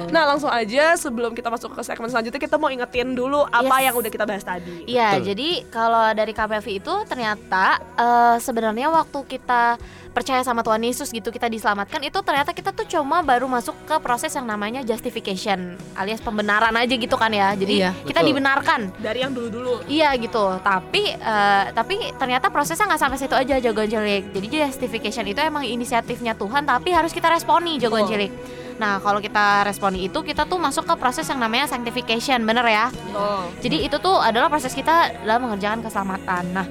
Nah 0.07 0.23
langsung 0.25 0.49
aja 0.49 0.93
sebelum 0.95 1.31
kita 1.31 1.47
masuk 1.47 1.71
ke 1.71 1.81
segmen 1.81 2.07
selanjutnya 2.07 2.37
Kita 2.37 2.55
mau 2.55 2.67
ingetin 2.67 3.11
dulu 3.11 3.43
apa 3.43 3.63
Yes. 3.73 3.83
yang 3.83 3.95
udah 3.95 4.11
kita 4.11 4.25
bahas 4.25 4.43
tadi 4.43 4.83
Iya, 4.83 5.23
jadi 5.23 5.49
kalau 5.67 6.11
dari 6.11 6.31
KPV 6.31 6.65
itu 6.75 6.93
ternyata 7.05 7.65
eh, 7.95 8.35
sebenarnya 8.37 8.91
waktu 8.91 9.19
kita 9.25 9.79
percaya 10.11 10.43
sama 10.43 10.59
Tuhan 10.59 10.83
Yesus 10.83 11.07
gitu 11.07 11.31
kita 11.31 11.47
diselamatkan 11.47 12.03
itu 12.03 12.19
ternyata 12.19 12.51
kita 12.51 12.69
tuh 12.69 12.83
cuma 12.83 13.23
baru 13.23 13.47
masuk 13.47 13.73
ke 13.83 13.95
proses 13.97 14.31
yang 14.31 14.43
namanya 14.43 14.83
justification 14.83 15.79
alias 15.95 16.19
pembenaran 16.19 16.75
aja 16.75 16.91
gitu 16.91 17.15
kan 17.15 17.31
ya. 17.31 17.55
Jadi 17.55 17.79
Iya, 17.79 17.91
kita 18.03 18.19
betul. 18.19 18.29
dibenarkan. 18.29 18.79
Dari 18.97 19.19
yang 19.21 19.31
dulu-dulu 19.31 19.87
Iya 19.87 20.11
gitu, 20.19 20.59
tapi 20.59 21.15
eh, 21.15 21.63
tapi 21.71 22.11
ternyata 22.15 22.47
prosesnya 22.47 22.85
nggak 22.85 23.01
sampai 23.01 23.17
situ 23.17 23.33
aja 23.33 23.55
jagoan 23.57 23.87
cilik. 23.87 24.23
Jadi 24.31 24.45
justification 24.51 25.25
itu 25.25 25.39
emang 25.39 25.63
inisiatifnya 25.63 26.35
Tuhan, 26.35 26.63
tapi 26.63 26.91
harus 26.91 27.09
kita 27.09 27.31
responi 27.31 27.79
jagoan 27.79 28.03
cilik. 28.03 28.31
Nah 28.77 28.97
kalau 28.97 29.21
kita 29.21 29.63
responi 29.63 30.05
itu 30.05 30.19
kita 30.19 30.43
tuh 30.43 30.57
masuk 30.57 30.83
ke 30.83 30.95
proses 30.97 31.23
yang 31.25 31.39
namanya 31.39 31.65
sanctification, 31.65 32.43
bener 32.43 32.65
ya? 32.65 32.91
Oh. 33.13 33.47
Jadi 33.61 33.85
itu 33.85 33.95
tuh 33.95 34.17
adalah 34.17 34.49
proses 34.49 34.73
kita 34.73 35.23
dalam 35.23 35.45
mengerjakan 35.45 35.79
keselamatan. 35.81 36.43
Nah, 36.51 36.65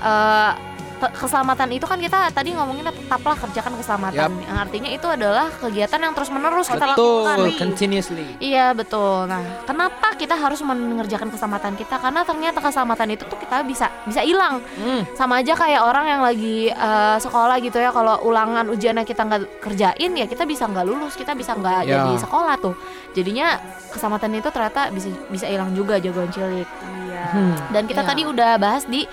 eh, 0.00 0.50
te- 0.52 0.71
keselamatan 1.08 1.68
itu 1.72 1.82
kan 1.82 1.96
kita 1.96 2.30
tadi 2.30 2.52
ngomongin 2.52 2.84
tetaplah 2.84 3.34
kerjakan 3.34 3.74
keselamatan. 3.74 4.30
Yang 4.38 4.58
artinya 4.60 4.90
itu 4.90 5.06
adalah 5.06 5.46
kegiatan 5.52 5.98
yang 5.98 6.12
terus 6.12 6.28
menerus 6.28 6.66
kita 6.68 6.86
Betul, 6.92 7.24
lakukan. 7.24 7.38
continuously. 7.58 8.26
Iya 8.38 8.70
betul. 8.72 9.26
Nah, 9.26 9.42
kenapa 9.64 10.14
kita 10.14 10.34
harus 10.34 10.60
mengerjakan 10.60 11.28
keselamatan 11.28 11.74
kita? 11.74 11.96
Karena 11.96 12.22
ternyata 12.22 12.58
keselamatan 12.58 13.08
itu 13.10 13.24
tuh 13.24 13.38
kita 13.38 13.64
bisa 13.64 13.90
bisa 14.04 14.20
hilang. 14.20 14.62
Hmm. 14.76 15.02
Sama 15.12 15.40
aja 15.40 15.52
kayak 15.52 15.82
orang 15.82 16.06
yang 16.06 16.20
lagi 16.20 16.68
eh, 16.68 17.16
sekolah 17.18 17.56
gitu 17.58 17.76
ya. 17.76 17.90
Kalau 17.90 18.22
ulangan 18.22 18.68
ujiannya 18.68 19.02
kita 19.02 19.22
nggak 19.22 19.40
kerjain 19.60 20.10
ya 20.12 20.26
kita 20.26 20.44
bisa 20.44 20.66
nggak 20.66 20.84
lulus, 20.84 21.16
kita 21.16 21.32
bisa 21.32 21.54
nggak 21.54 21.82
Ya. 21.82 22.04
jadi 22.04 22.20
sekolah 22.20 22.54
tuh. 22.58 22.74
Jadinya 23.12 23.58
keselamatan 23.88 24.36
itu 24.36 24.48
ternyata 24.48 24.88
bisa 24.88 25.08
bisa 25.26 25.46
hilang 25.46 25.72
juga 25.72 25.96
jagoan 25.96 26.28
cilik. 26.28 26.68
Iya 27.08 27.22
Hmm. 27.22 27.54
Dan 27.70 27.86
kita 27.86 28.02
Iya. 28.02 28.08
tadi 28.12 28.22
udah 28.26 28.52
bahas 28.58 28.84
di 28.84 29.06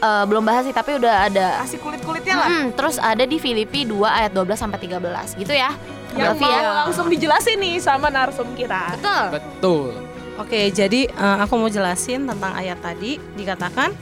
eh, 0.00 0.24
belum 0.24 0.42
bahas 0.42 0.64
sih 0.64 0.72
tapi 0.72 0.96
udah 0.96 1.28
ada 1.28 1.60
Kasih 1.62 1.78
kulit-kulitnya 1.78 2.34
lah 2.34 2.48
Hmm, 2.48 2.66
terus 2.72 2.96
ada 2.96 3.22
di 3.22 3.36
Filipi 3.36 3.84
2 3.84 4.00
ayat 4.02 4.32
12 4.32 4.56
sampai 4.56 4.78
13 4.80 5.36
gitu 5.36 5.52
ya. 5.52 5.70
Yang 6.10 6.34
Berarti 6.34 6.44
ya. 6.44 6.58
mau 6.58 6.74
langsung 6.82 7.06
dijelasin 7.06 7.56
nih 7.56 7.76
sama 7.78 8.08
narsum 8.08 8.48
kita 8.52 8.98
Betul. 8.98 9.24
Betul. 9.30 9.90
Oke, 10.36 10.60
jadi 10.70 11.00
eh, 11.06 11.36
aku 11.38 11.54
mau 11.54 11.68
jelasin 11.68 12.24
tentang 12.24 12.52
ayat 12.52 12.80
tadi 12.80 13.20
dikatakan 13.36 13.92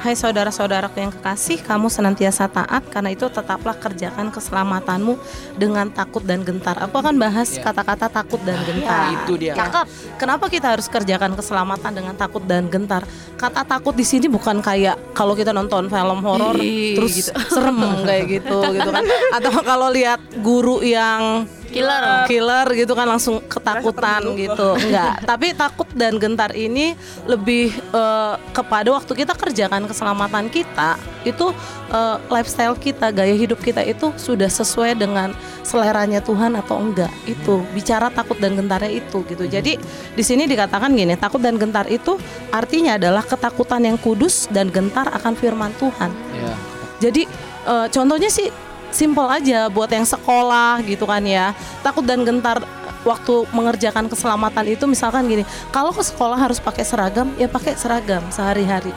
Hai 0.00 0.16
saudara-saudaraku 0.16 0.96
yang 0.96 1.12
kekasih, 1.12 1.60
kamu 1.60 1.92
senantiasa 1.92 2.48
taat 2.48 2.88
karena 2.88 3.12
itu 3.12 3.28
tetaplah 3.28 3.76
kerjakan 3.76 4.32
keselamatanmu 4.32 5.20
dengan 5.60 5.92
takut 5.92 6.24
dan 6.24 6.40
gentar. 6.40 6.72
Aku 6.80 7.04
akan 7.04 7.20
bahas 7.20 7.52
Ya. 7.52 7.68
kata-kata 7.68 8.08
takut 8.08 8.40
dan 8.40 8.56
gentar. 8.64 9.12
Itu 9.12 9.36
dia. 9.36 9.52
Cakep. 9.52 10.16
Kenapa 10.16 10.48
kita 10.48 10.72
harus 10.72 10.88
kerjakan 10.88 11.36
keselamatan 11.36 11.92
dengan 11.92 12.16
takut 12.16 12.40
dan 12.48 12.72
gentar? 12.72 13.04
Kata 13.36 13.60
takut 13.60 13.92
di 13.92 14.08
sini 14.08 14.24
bukan 14.24 14.64
kayak 14.64 15.12
kalau 15.12 15.36
kita 15.36 15.52
nonton 15.52 15.92
film 15.92 16.20
horor 16.24 16.56
terus 16.96 17.20
gitu. 17.20 17.36
serem 17.52 17.76
kayak 18.00 18.40
gitu 18.40 18.56
gitu 18.72 18.88
kan. 18.88 19.04
Atau 19.36 19.52
kalau 19.60 19.92
lihat 19.92 20.24
guru 20.40 20.80
yang 20.80 21.44
Killer. 21.70 22.26
killer 22.26 22.66
gitu 22.74 22.92
kan 22.98 23.06
langsung 23.06 23.38
ketakutan 23.46 24.20
gitu. 24.34 24.74
Enggak, 24.74 25.22
tapi 25.22 25.54
takut 25.54 25.86
dan 25.94 26.18
gentar 26.18 26.50
ini 26.52 26.98
lebih 27.24 27.70
eh, 27.72 28.34
kepada 28.50 28.90
waktu 28.90 29.12
kita 29.14 29.38
kerjakan 29.38 29.86
keselamatan 29.86 30.50
kita 30.50 30.98
itu 31.22 31.54
eh, 31.94 32.16
lifestyle 32.28 32.74
kita, 32.74 33.14
gaya 33.14 33.32
hidup 33.32 33.62
kita 33.62 33.86
itu 33.86 34.10
sudah 34.18 34.50
sesuai 34.50 34.98
dengan 34.98 35.30
seleranya 35.62 36.18
Tuhan 36.18 36.58
atau 36.58 36.82
enggak. 36.82 37.12
Itu 37.24 37.62
bicara 37.70 38.10
takut 38.10 38.36
dan 38.42 38.58
gentarnya 38.58 38.90
itu 38.90 39.22
gitu. 39.30 39.46
Jadi 39.46 39.78
di 40.14 40.22
sini 40.26 40.50
dikatakan 40.50 40.90
gini, 40.90 41.14
takut 41.14 41.38
dan 41.38 41.54
gentar 41.54 41.86
itu 41.86 42.18
artinya 42.50 42.98
adalah 42.98 43.22
ketakutan 43.22 43.86
yang 43.86 43.96
kudus 43.96 44.50
dan 44.50 44.68
gentar 44.74 45.06
akan 45.14 45.38
firman 45.38 45.70
Tuhan. 45.78 46.10
Ya. 46.34 46.54
Jadi 47.00 47.24
eh, 47.64 47.86
contohnya 47.88 48.28
sih 48.28 48.69
simple 48.90 49.26
aja 49.26 49.70
buat 49.70 49.90
yang 49.90 50.06
sekolah 50.06 50.82
gitu 50.84 51.06
kan 51.06 51.22
ya. 51.24 51.56
Takut 51.82 52.04
dan 52.04 52.22
gentar 52.22 52.62
waktu 53.04 53.48
mengerjakan 53.56 54.06
keselamatan 54.12 54.64
itu 54.68 54.84
misalkan 54.84 55.24
gini, 55.24 55.44
kalau 55.72 55.90
ke 55.94 56.04
sekolah 56.04 56.36
harus 56.36 56.60
pakai 56.60 56.84
seragam, 56.84 57.32
ya 57.40 57.48
pakai 57.48 57.76
seragam 57.76 58.20
sehari-hari. 58.28 58.92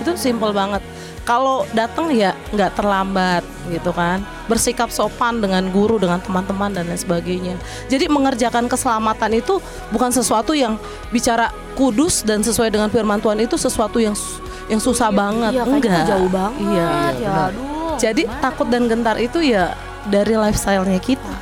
Itu 0.00 0.12
simple 0.20 0.52
banget. 0.52 0.84
Kalau 1.26 1.66
datang 1.74 2.14
ya 2.14 2.38
nggak 2.54 2.78
terlambat 2.78 3.42
gitu 3.72 3.90
kan. 3.90 4.22
Bersikap 4.46 4.94
sopan 4.94 5.42
dengan 5.42 5.66
guru, 5.74 5.98
dengan 5.98 6.22
teman-teman 6.22 6.70
dan 6.70 6.86
lain 6.86 7.00
sebagainya. 7.00 7.58
Jadi 7.90 8.06
mengerjakan 8.06 8.70
keselamatan 8.70 9.42
itu 9.42 9.58
bukan 9.90 10.14
sesuatu 10.14 10.54
yang 10.54 10.78
bicara 11.10 11.50
kudus 11.74 12.22
dan 12.22 12.46
sesuai 12.46 12.70
dengan 12.70 12.86
firman 12.94 13.18
Tuhan 13.18 13.42
itu 13.42 13.58
sesuatu 13.58 13.98
yang 13.98 14.14
yang 14.70 14.78
susah 14.78 15.10
banget. 15.10 15.58
Iya, 15.58 15.64
Enggak. 15.66 16.06
jauh 16.06 16.30
banget. 16.30 16.62
Iya. 16.62 16.88
ya, 17.18 17.32
aduh. 17.50 17.75
Jadi 17.96 18.28
takut 18.44 18.68
dan 18.68 18.86
gentar 18.86 19.16
itu 19.16 19.40
ya 19.40 19.72
dari 20.06 20.36
lifestyle-nya 20.36 21.00
kita. 21.00 21.34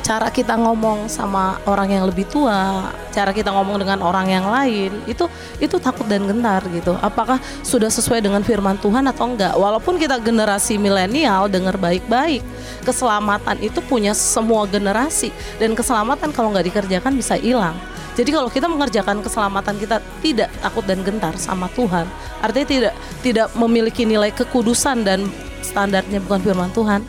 Cara 0.00 0.26
kita 0.26 0.58
ngomong 0.58 1.06
sama 1.06 1.62
orang 1.70 1.94
yang 1.94 2.02
lebih 2.02 2.26
tua, 2.26 2.90
cara 3.14 3.30
kita 3.30 3.54
ngomong 3.54 3.78
dengan 3.78 4.02
orang 4.02 4.26
yang 4.26 4.42
lain, 4.42 4.90
itu 5.06 5.30
itu 5.62 5.78
takut 5.78 6.02
dan 6.10 6.26
gentar 6.26 6.66
gitu. 6.66 6.98
Apakah 6.98 7.38
sudah 7.62 7.86
sesuai 7.86 8.18
dengan 8.18 8.42
firman 8.42 8.74
Tuhan 8.82 9.06
atau 9.06 9.30
enggak? 9.30 9.54
Walaupun 9.54 10.02
kita 10.02 10.18
generasi 10.18 10.82
milenial 10.82 11.46
dengar 11.46 11.78
baik-baik, 11.78 12.42
keselamatan 12.82 13.62
itu 13.62 13.78
punya 13.86 14.10
semua 14.10 14.66
generasi 14.66 15.30
dan 15.62 15.78
keselamatan 15.78 16.34
kalau 16.34 16.50
nggak 16.50 16.66
dikerjakan 16.74 17.14
bisa 17.14 17.38
hilang. 17.38 17.78
Jadi 18.20 18.36
kalau 18.36 18.52
kita 18.52 18.68
mengerjakan 18.68 19.24
keselamatan 19.24 19.80
kita 19.80 19.96
tidak 20.20 20.52
takut 20.60 20.84
dan 20.84 21.00
gentar 21.00 21.32
sama 21.40 21.72
Tuhan, 21.72 22.04
artinya 22.44 22.68
tidak 22.68 22.94
tidak 23.24 23.48
memiliki 23.56 24.04
nilai 24.04 24.28
kekudusan 24.28 25.08
dan 25.08 25.24
standarnya 25.64 26.20
bukan 26.20 26.44
firman 26.44 26.68
Tuhan, 26.68 27.00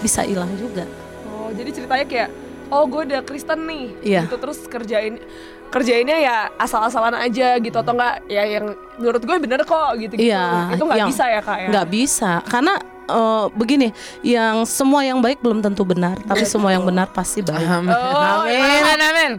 bisa 0.00 0.24
hilang 0.24 0.48
juga. 0.56 0.88
Oh, 1.28 1.52
jadi 1.52 1.68
ceritanya 1.68 2.06
kayak 2.08 2.28
oh 2.72 2.88
gue 2.88 3.12
udah 3.12 3.20
Kristen 3.20 3.68
nih, 3.68 3.92
Iya. 4.00 4.20
gitu 4.24 4.40
terus 4.40 4.64
kerjain 4.64 5.20
kerjainnya 5.68 6.16
ya 6.16 6.36
asal-asalan 6.56 7.12
aja 7.12 7.60
gitu 7.60 7.76
atau 7.76 7.92
enggak 7.92 8.24
ya 8.24 8.48
yang 8.48 8.72
menurut 8.96 9.20
gue 9.20 9.36
bener 9.36 9.60
kok 9.68 10.00
gitu 10.00 10.16
gitu. 10.16 10.32
Iya, 10.32 10.80
Itu 10.80 10.88
nggak 10.88 11.12
bisa 11.12 11.24
ya 11.28 11.40
kak 11.44 11.58
ya. 11.60 11.68
nggak 11.76 11.86
bisa 11.92 12.30
karena 12.48 12.74
eh, 13.04 13.46
begini, 13.52 13.92
yang 14.24 14.64
semua 14.64 15.04
yang 15.04 15.20
baik 15.20 15.44
belum 15.44 15.60
tentu 15.60 15.84
benar, 15.84 16.16
tapi 16.24 16.48
semua 16.48 16.72
yang 16.72 16.88
benar 16.88 17.12
pasti 17.12 17.44
baik. 17.44 17.68
Amin. 17.68 17.92
Oh, 17.92 18.48
amin. 18.48 18.64
iya. 18.64 18.96
Amin. 19.12 19.32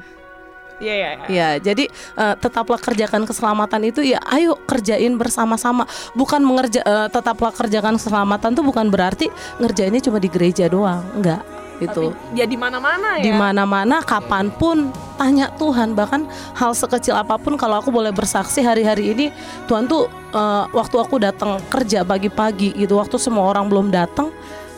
Iya 0.80 0.94
iya. 0.94 1.10
iya. 1.16 1.26
Ya, 1.32 1.50
jadi 1.72 1.88
eh, 1.92 2.36
tetaplah 2.36 2.80
kerjakan 2.80 3.24
keselamatan 3.24 3.82
itu 3.88 4.04
ya 4.04 4.20
ayo 4.36 4.60
kerjain 4.68 5.16
bersama-sama. 5.16 5.88
Bukan 6.14 6.44
mengerja 6.44 6.84
eh, 6.84 7.08
tetaplah 7.08 7.56
kerjakan 7.56 7.96
keselamatan 7.96 8.52
tuh 8.56 8.64
bukan 8.66 8.92
berarti 8.92 9.32
ngerjainnya 9.60 10.04
cuma 10.04 10.20
di 10.20 10.28
gereja 10.28 10.68
doang, 10.68 11.04
enggak. 11.16 11.44
Itu. 11.76 12.16
Tapi 12.16 12.40
ya 12.40 12.48
di 12.48 12.56
mana-mana 12.56 13.20
ya. 13.20 13.24
di 13.28 13.32
mana-mana 13.36 14.00
kapan 14.00 14.48
pun 14.48 14.96
tanya 15.20 15.52
Tuhan 15.60 15.92
bahkan 15.92 16.24
hal 16.56 16.72
sekecil 16.72 17.12
apa 17.12 17.36
pun 17.36 17.60
kalau 17.60 17.84
aku 17.84 17.92
boleh 17.92 18.16
bersaksi 18.16 18.64
hari-hari 18.64 19.12
ini 19.12 19.26
Tuhan 19.68 19.84
tuh 19.84 20.08
eh, 20.32 20.64
waktu 20.72 20.96
aku 20.96 21.20
datang 21.20 21.60
kerja 21.68 22.08
pagi-pagi 22.08 22.80
gitu 22.80 22.96
waktu 22.96 23.20
semua 23.20 23.52
orang 23.52 23.68
belum 23.68 23.92
datang 23.92 24.32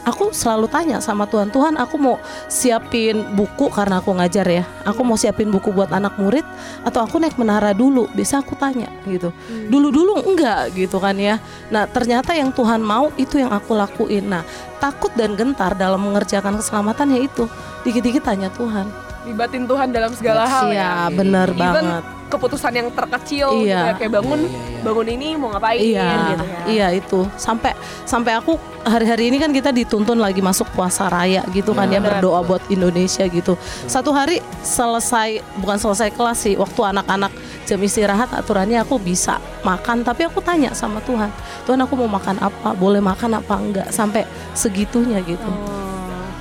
aku 0.08 0.32
selalu 0.32 0.72
tanya 0.72 1.04
sama 1.04 1.28
Tuhan, 1.28 1.52
Tuhan 1.52 1.76
aku 1.76 2.00
mau 2.00 2.16
siapin 2.48 3.36
buku 3.36 3.68
karena 3.68 4.00
aku 4.00 4.16
ngajar 4.16 4.48
ya. 4.48 4.64
Aku 4.88 5.04
mau 5.04 5.20
siapin 5.20 5.52
buku 5.52 5.76
buat 5.76 5.92
anak 5.92 6.16
murid 6.16 6.48
atau 6.88 7.04
aku 7.04 7.20
naik 7.20 7.36
menara 7.36 7.76
dulu. 7.76 8.08
Bisa 8.16 8.40
aku 8.40 8.56
tanya 8.56 8.88
gitu. 9.04 9.36
Dulu-dulu 9.68 10.24
enggak 10.24 10.72
gitu 10.72 11.04
kan 11.04 11.20
ya. 11.20 11.44
Nah, 11.68 11.84
ternyata 11.92 12.32
yang 12.32 12.56
Tuhan 12.56 12.80
mau 12.80 13.12
itu 13.20 13.36
yang 13.36 13.52
aku 13.52 13.76
lakuin. 13.76 14.32
Nah, 14.32 14.48
takut 14.80 15.12
dan 15.20 15.36
gentar 15.36 15.76
dalam 15.76 16.00
mengerjakan 16.00 16.56
keselamatan 16.56 17.12
ya 17.12 17.20
itu. 17.28 17.44
Dikit-dikit 17.84 18.24
tanya 18.24 18.48
Tuhan. 18.56 19.07
Libatin 19.28 19.64
Tuhan 19.64 19.92
dalam 19.92 20.12
segala 20.12 20.44
hal 20.44 20.68
Iya, 20.70 20.80
ya. 20.80 20.92
bener 21.12 21.48
Even 21.52 21.60
banget. 21.60 22.04
keputusan 22.28 22.72
yang 22.72 22.88
terkecil 22.90 23.48
gitu 23.56 23.68
Iya. 23.68 23.82
ya, 23.86 23.94
kayak 23.96 24.12
bangun 24.14 24.40
Iya, 24.42 24.50
iya, 24.50 24.68
iya. 24.68 24.82
bangun 24.84 25.08
ini 25.08 25.28
mau 25.36 25.48
ngapain 25.50 25.80
Iya, 25.80 26.08
gitu 26.08 26.44
ya. 26.44 26.64
iya 26.66 26.88
itu. 26.92 27.20
Sampai 27.36 27.72
sampai 28.04 28.36
aku 28.36 28.56
hari-hari 28.84 29.28
ini 29.28 29.38
kan 29.38 29.52
kita 29.52 29.72
dituntun 29.72 30.16
lagi 30.16 30.40
masuk 30.40 30.68
puasa 30.72 31.08
raya 31.08 31.44
gitu 31.52 31.72
kan 31.72 31.88
ya 31.88 32.00
Benar. 32.00 32.20
berdoa 32.20 32.40
buat 32.42 32.64
Indonesia 32.68 33.24
gitu. 33.24 33.56
Satu 33.86 34.12
hari 34.12 34.40
selesai 34.62 35.40
bukan 35.60 35.78
selesai 35.78 36.10
kelas 36.10 36.38
sih, 36.38 36.56
waktu 36.56 36.82
anak-anak 36.86 37.32
jam 37.64 37.80
istirahat 37.80 38.32
aturannya 38.32 38.80
aku 38.80 38.96
bisa 38.96 39.40
makan 39.62 40.00
tapi 40.02 40.24
aku 40.24 40.40
tanya 40.40 40.72
sama 40.72 41.04
Tuhan. 41.04 41.28
Tuhan 41.64 41.80
aku 41.80 41.96
mau 41.96 42.08
makan 42.10 42.40
apa? 42.40 42.72
Boleh 42.74 43.00
makan 43.00 43.40
apa 43.40 43.56
enggak? 43.56 43.88
Sampai 43.92 44.24
segitunya 44.52 45.20
gitu. 45.20 45.48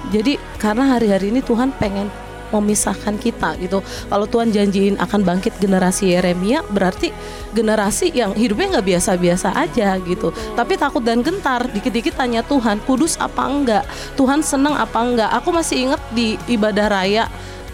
Jadi 0.07 0.39
karena 0.57 0.95
hari-hari 0.95 1.35
ini 1.35 1.43
Tuhan 1.43 1.75
pengen 1.75 2.07
memisahkan 2.55 3.17
kita 3.19 3.59
gitu. 3.59 3.83
Kalau 3.83 4.27
Tuhan 4.29 4.53
janjiin 4.53 4.97
akan 5.01 5.21
bangkit 5.23 5.57
generasi 5.59 6.15
Yeremia, 6.15 6.63
berarti 6.67 7.11
generasi 7.57 8.13
yang 8.13 8.37
hidupnya 8.37 8.79
nggak 8.79 8.87
biasa-biasa 8.87 9.55
aja 9.57 9.97
gitu. 10.05 10.31
Tapi 10.55 10.77
takut 10.77 11.03
dan 11.03 11.25
gentar, 11.25 11.67
dikit-dikit 11.71 12.15
tanya 12.15 12.45
Tuhan, 12.45 12.83
kudus 12.85 13.17
apa 13.17 13.49
enggak? 13.49 13.85
Tuhan 14.15 14.45
seneng 14.45 14.77
apa 14.77 14.99
enggak? 15.03 15.31
Aku 15.43 15.51
masih 15.51 15.91
inget 15.91 16.03
di 16.13 16.37
ibadah 16.51 16.87
raya 16.93 17.25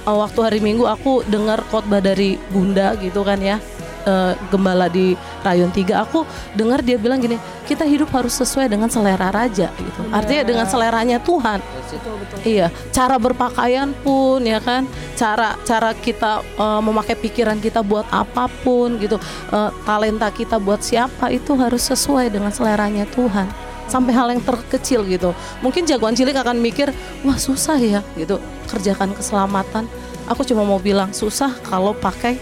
eh, 0.07 0.17
waktu 0.17 0.41
hari 0.41 0.61
Minggu 0.63 0.87
aku 0.87 1.27
dengar 1.27 1.61
khotbah 1.69 2.01
dari 2.01 2.39
Bunda 2.51 2.95
gitu 2.99 3.27
kan 3.27 3.41
ya. 3.43 3.59
Eh, 4.07 4.33
gembala 4.51 4.87
di 4.87 5.15
Rayon 5.43 5.71
3 5.71 6.05
aku 6.05 6.27
dengar 6.55 6.83
dia 6.83 6.99
bilang 6.99 7.19
gini 7.19 7.39
kita 7.67 7.87
hidup 7.87 8.11
harus 8.13 8.35
sesuai 8.37 8.69
dengan 8.69 8.91
selera 8.91 9.31
raja 9.31 9.71
gitu. 9.73 10.01
Artinya 10.11 10.43
dengan 10.45 10.67
seleranya 10.67 11.19
Tuhan. 11.23 11.63
Iya, 12.43 12.69
cara 12.91 13.17
berpakaian 13.17 13.95
pun 14.03 14.43
ya 14.43 14.59
kan, 14.59 14.85
cara 15.15 15.55
cara 15.63 15.95
kita 15.95 16.43
eh, 16.43 16.81
memakai 16.83 17.17
pikiran 17.17 17.59
kita 17.63 17.81
buat 17.81 18.05
apa 18.11 18.51
pun 18.67 18.99
gitu, 18.99 19.17
eh, 19.55 19.71
talenta 19.87 20.29
kita 20.29 20.59
buat 20.59 20.83
siapa 20.83 21.31
itu 21.31 21.55
harus 21.55 21.87
sesuai 21.87 22.29
dengan 22.29 22.51
seleranya 22.51 23.07
Tuhan. 23.09 23.49
Sampai 23.91 24.17
hal 24.17 24.33
yang 24.33 24.41
terkecil 24.41 25.05
gitu. 25.05 25.37
Mungkin 25.61 25.85
jagoan 25.85 26.17
cilik 26.17 26.33
akan 26.33 26.57
mikir, 26.65 26.89
wah 27.29 27.37
susah 27.37 27.77
ya 27.77 28.01
gitu. 28.17 28.41
Kerjakan 28.73 29.13
keselamatan. 29.13 29.85
Aku 30.33 30.47
cuma 30.49 30.65
mau 30.65 30.81
bilang 30.81 31.13
susah 31.13 31.53
kalau 31.67 31.93
pakai 31.93 32.41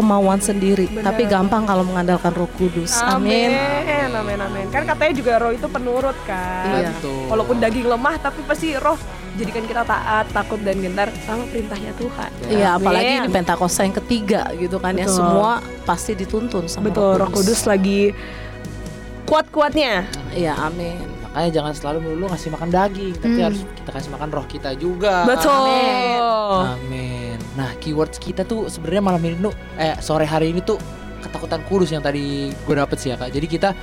kemauan 0.00 0.40
sendiri, 0.40 0.88
tapi 0.98 1.28
gampang 1.28 1.68
kalau 1.68 1.84
mengandalkan 1.84 2.32
Roh 2.32 2.48
Kudus. 2.56 2.96
Amin. 2.98 3.52
Amin, 3.52 4.08
amin, 4.10 4.38
amin. 4.40 4.66
Kan 4.72 4.88
katanya 4.88 5.12
juga 5.12 5.32
roh 5.36 5.52
itu 5.52 5.68
penurut 5.68 6.16
kan. 6.24 6.64
Iya. 6.72 6.90
Betul. 6.96 7.28
Walaupun 7.28 7.56
daging 7.60 7.84
lemah 7.84 8.16
tapi 8.16 8.40
pasti 8.48 8.72
roh 8.74 8.96
jadikan 9.36 9.62
kita 9.62 9.84
taat, 9.84 10.26
takut 10.32 10.58
dan 10.64 10.80
gentar 10.80 11.12
sama 11.22 11.44
perintahnya 11.46 11.92
Tuhan. 11.94 12.30
Iya, 12.48 12.74
Amin. 12.74 12.78
apalagi 12.82 13.12
ini 13.14 13.28
Pentakosta 13.28 13.80
yang 13.84 13.96
ketiga 14.00 14.42
gitu 14.56 14.80
kan 14.80 14.96
ya. 14.96 15.04
Betul. 15.04 15.16
Semua 15.20 15.50
pasti 15.84 16.12
dituntun 16.16 16.64
sama 16.66 16.88
Betul, 16.88 17.20
Roh 17.20 17.30
Kudus 17.30 17.68
lagi 17.68 18.10
kuat-kuatnya. 19.24 20.08
Iya, 20.34 20.58
amin. 20.58 21.06
Makanya 21.30 21.50
jangan 21.54 21.72
selalu 21.78 21.98
melulu 22.02 22.26
ngasih 22.26 22.50
makan 22.50 22.68
daging, 22.74 23.14
tapi 23.22 23.36
Hmm. 23.38 23.46
harus 23.46 23.60
kita 23.78 23.90
kasih 23.94 24.10
makan 24.10 24.28
roh 24.34 24.46
kita 24.50 24.70
juga. 24.74 25.22
Betul. 25.22 26.58
Amin. 26.74 27.19
Nah, 27.58 27.74
keywords 27.82 28.22
kita 28.22 28.46
tuh 28.46 28.70
sebenarnya 28.70 29.02
malam 29.02 29.22
ini 29.26 29.36
tuh 29.42 29.54
eh 29.78 29.98
sore 29.98 30.26
hari 30.26 30.54
ini 30.54 30.62
tuh 30.62 30.78
ketakutan 31.20 31.60
kudus 31.66 31.90
yang 31.90 32.02
tadi 32.02 32.54
gue 32.54 32.74
dapet 32.74 32.96
sih 32.98 33.10
ya 33.10 33.16
Kak. 33.18 33.30
Jadi 33.34 33.46
kita 33.50 33.74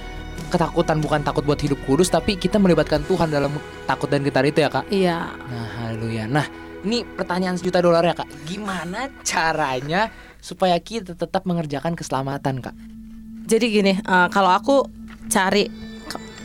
ketakutan 0.47 1.01
bukan 1.01 1.25
takut 1.25 1.43
buat 1.43 1.59
hidup 1.59 1.81
kudus 1.89 2.07
tapi 2.13 2.37
kita 2.37 2.61
melibatkan 2.61 3.03
Tuhan 3.03 3.33
dalam 3.33 3.51
takut 3.89 4.07
dan 4.07 4.23
gentar 4.23 4.45
itu 4.47 4.63
ya 4.63 4.69
Kak. 4.71 4.85
Iya. 4.87 5.19
Nah, 5.33 5.67
haleluya. 5.83 6.25
Nah, 6.29 6.45
ini 6.87 7.03
pertanyaan 7.03 7.59
sejuta 7.59 7.83
dolar 7.83 8.03
ya 8.05 8.15
Kak. 8.15 8.29
Gimana 8.47 9.11
caranya 9.25 10.07
supaya 10.39 10.79
kita 10.79 11.17
tetap 11.17 11.43
mengerjakan 11.43 11.97
keselamatan 11.97 12.63
Kak? 12.63 12.75
Jadi 13.47 13.65
gini, 13.71 13.93
eh, 13.95 14.27
kalau 14.31 14.51
aku 14.51 14.87
cari 15.27 15.86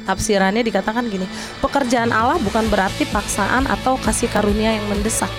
tafsirannya 0.03 0.61
dikatakan 0.61 1.07
gini, 1.07 1.25
pekerjaan 1.59 2.11
Allah 2.11 2.38
bukan 2.38 2.67
berarti 2.69 3.07
paksaan 3.07 3.67
atau 3.67 3.97
kasih 3.97 4.27
karunia 4.27 4.77
yang 4.77 4.87
mendesak. 4.87 5.31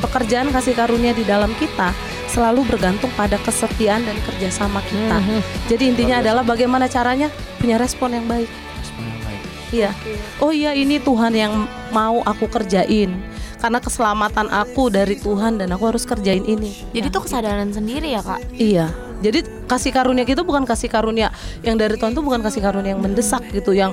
Pekerjaan 0.00 0.50
kasih 0.50 0.74
karunia 0.74 1.10
di 1.12 1.22
dalam 1.22 1.50
kita 1.56 1.90
selalu 2.28 2.66
bergantung 2.68 3.08
pada 3.14 3.40
kesetiaan 3.40 4.04
dan 4.04 4.16
kerjasama 4.22 4.84
kita. 4.84 5.18
Jadi 5.66 5.84
intinya 5.88 6.20
adalah 6.20 6.44
bagaimana 6.44 6.86
caranya 6.86 7.32
punya 7.56 7.80
respon 7.80 8.12
yang 8.12 8.26
baik. 8.28 8.50
Respon 8.78 9.02
yang 9.06 9.20
baik. 9.24 9.40
Iya. 9.72 9.90
Oh 10.38 10.52
iya 10.52 10.76
ini 10.76 11.00
Tuhan 11.00 11.32
yang 11.32 11.64
mau 11.90 12.20
aku 12.22 12.46
kerjain. 12.46 13.16
Karena 13.58 13.82
keselamatan 13.82 14.46
aku 14.54 14.86
dari 14.86 15.18
Tuhan 15.18 15.58
dan 15.58 15.74
aku 15.74 15.90
harus 15.90 16.06
kerjain 16.06 16.46
ini. 16.46 16.78
Jadi 16.94 17.10
Ya. 17.10 17.14
tuh 17.14 17.26
kesadaran 17.26 17.74
sendiri 17.74 18.14
ya 18.14 18.22
kak. 18.22 18.38
Iya. 18.54 18.86
Jadi 19.18 19.66
kasih 19.66 19.90
karunia 19.90 20.22
kita 20.22 20.46
bukan 20.46 20.62
kasih 20.62 20.86
karunia 20.86 21.34
yang 21.66 21.74
dari 21.74 21.98
Tuhan 21.98 22.14
tuh 22.14 22.22
bukan 22.22 22.40
kasih 22.40 22.62
karunia 22.62 22.94
yang 22.94 23.02
mendesak 23.02 23.42
gitu 23.50 23.74
yang 23.74 23.90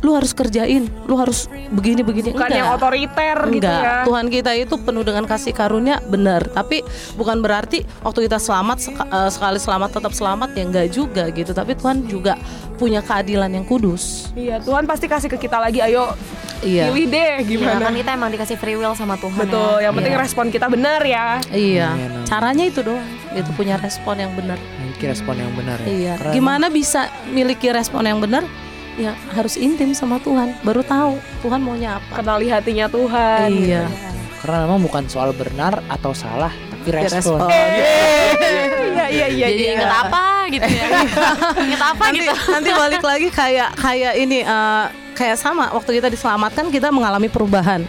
lu 0.00 0.16
harus 0.16 0.32
kerjain, 0.32 0.88
lu 1.04 1.14
harus 1.14 1.44
begini 1.70 2.00
begini 2.00 2.32
Bukan 2.32 2.48
yang 2.48 2.72
otoriter 2.72 3.36
gitu 3.46 3.60
Enggak. 3.60 3.80
ya. 3.80 3.96
Tuhan 4.02 4.26
kita 4.26 4.50
itu 4.54 4.74
penuh 4.76 5.04
dengan 5.04 5.24
kasih 5.24 5.52
karunia 5.52 6.00
benar, 6.02 6.40
tapi 6.46 6.80
bukan 7.14 7.38
berarti 7.38 7.84
waktu 8.00 8.24
kita 8.24 8.36
selamat 8.36 8.78
seka- 8.80 9.04
eh, 9.06 9.28
sekali 9.28 9.58
selamat 9.58 9.90
tetap 9.92 10.12
selamat 10.12 10.48
ya 10.50 10.62
enggak 10.64 10.86
juga 10.88 11.28
gitu. 11.28 11.52
Tapi 11.52 11.76
Tuhan 11.76 12.04
juga 12.04 12.40
punya 12.74 13.00
keadilan 13.00 13.52
yang 13.52 13.62
kudus. 13.62 14.32
Iya, 14.32 14.56
Tuhan 14.58 14.84
pasti 14.84 15.04
kasih 15.04 15.28
ke 15.28 15.36
kita 15.38 15.60
lagi. 15.60 15.80
Ayo 15.80 16.16
Iya. 16.60 16.88
pilih 16.88 17.06
deh 17.06 17.32
Iya, 17.38 17.44
gimana. 17.46 17.80
kan 17.82 17.92
kita 17.92 18.10
emang 18.14 18.30
dikasih 18.30 18.56
free 18.56 18.76
will 18.76 18.92
sama 18.92 19.16
Tuhan 19.16 19.36
Betul, 19.38 19.74
ya. 19.74 19.84
yang 19.84 19.92
penting 19.94 20.12
Iya. 20.12 20.20
respon 20.20 20.44
kita 20.48 20.66
benar 20.66 21.00
ya. 21.02 21.40
Iya. 21.50 21.88
Caranya 22.24 22.64
itu 22.64 22.80
doang. 22.80 23.04
Itu 23.30 23.52
punya 23.52 23.76
respon 23.76 24.16
yang 24.16 24.32
benar. 24.32 24.56
Memiliki 24.56 25.06
respon 25.06 25.36
yang 25.36 25.52
benar 25.52 25.76
ya. 25.78 25.86
Iya. 25.86 26.12
Karena 26.16 26.32
Gimana 26.32 26.66
bisa 26.68 27.00
miliki 27.26 27.68
respon 27.68 28.00
yang 28.02 28.16
benar? 28.18 28.44
Ya 29.00 29.16
harus 29.32 29.56
intim 29.56 29.96
sama 29.96 30.20
Tuhan. 30.20 30.52
Baru 30.60 30.84
tahu 30.84 31.16
Tuhan 31.40 31.64
maunya 31.64 31.96
apa. 31.96 32.20
Kenali 32.20 32.52
hatinya 32.52 32.86
Tuhan. 32.92 33.48
Iya. 33.48 33.88
Karena 34.44 34.68
memang 34.68 34.84
bukan 34.84 35.04
soal 35.08 35.32
benar 35.32 35.80
atau 35.88 36.12
salah, 36.12 36.52
tapi 36.80 36.96
respon. 36.96 37.44
respon. 37.44 37.48
Iya, 37.50 39.06
iya, 39.12 39.26
iya. 39.28 39.46
Jadi 39.52 39.64
iya. 39.64 39.72
inget 39.76 39.92
apa 39.92 40.24
gitu 40.48 40.68
ya. 40.68 40.86
inget 41.68 41.82
apa 41.82 42.02
nanti, 42.08 42.18
gitu. 42.24 42.34
nanti 42.48 42.70
balik 42.72 43.04
lagi 43.04 43.28
kayak 43.28 43.68
kayak 43.76 44.12
ini 44.16 44.38
eh, 44.40 44.84
kayak 45.12 45.36
sama 45.36 45.68
waktu 45.76 46.00
kita 46.00 46.08
diselamatkan 46.08 46.72
kita 46.72 46.88
mengalami 46.88 47.28
perubahan. 47.28 47.84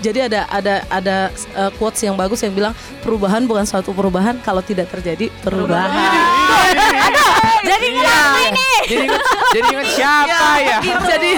Jadi 0.00 0.32
ada 0.32 0.48
ada 0.48 0.74
ada 0.88 1.16
eh, 1.34 1.70
quotes 1.76 2.00
yang 2.00 2.16
bagus 2.16 2.40
yang 2.40 2.54
bilang 2.54 2.74
perubahan 3.04 3.44
bukan 3.44 3.66
suatu 3.66 3.90
perubahan 3.90 4.38
kalau 4.40 4.62
tidak 4.62 4.88
terjadi 4.88 5.28
perubahan. 5.42 5.90
Jadi 7.62 7.86
kenapa 7.92 8.38
ini? 8.42 8.70
jadi 8.82 9.02
ingat, 9.04 9.22
jadi 9.50 9.66
ingat 9.68 9.88
siapa 9.90 10.48
ya? 10.58 10.78
Jadi 10.82 11.30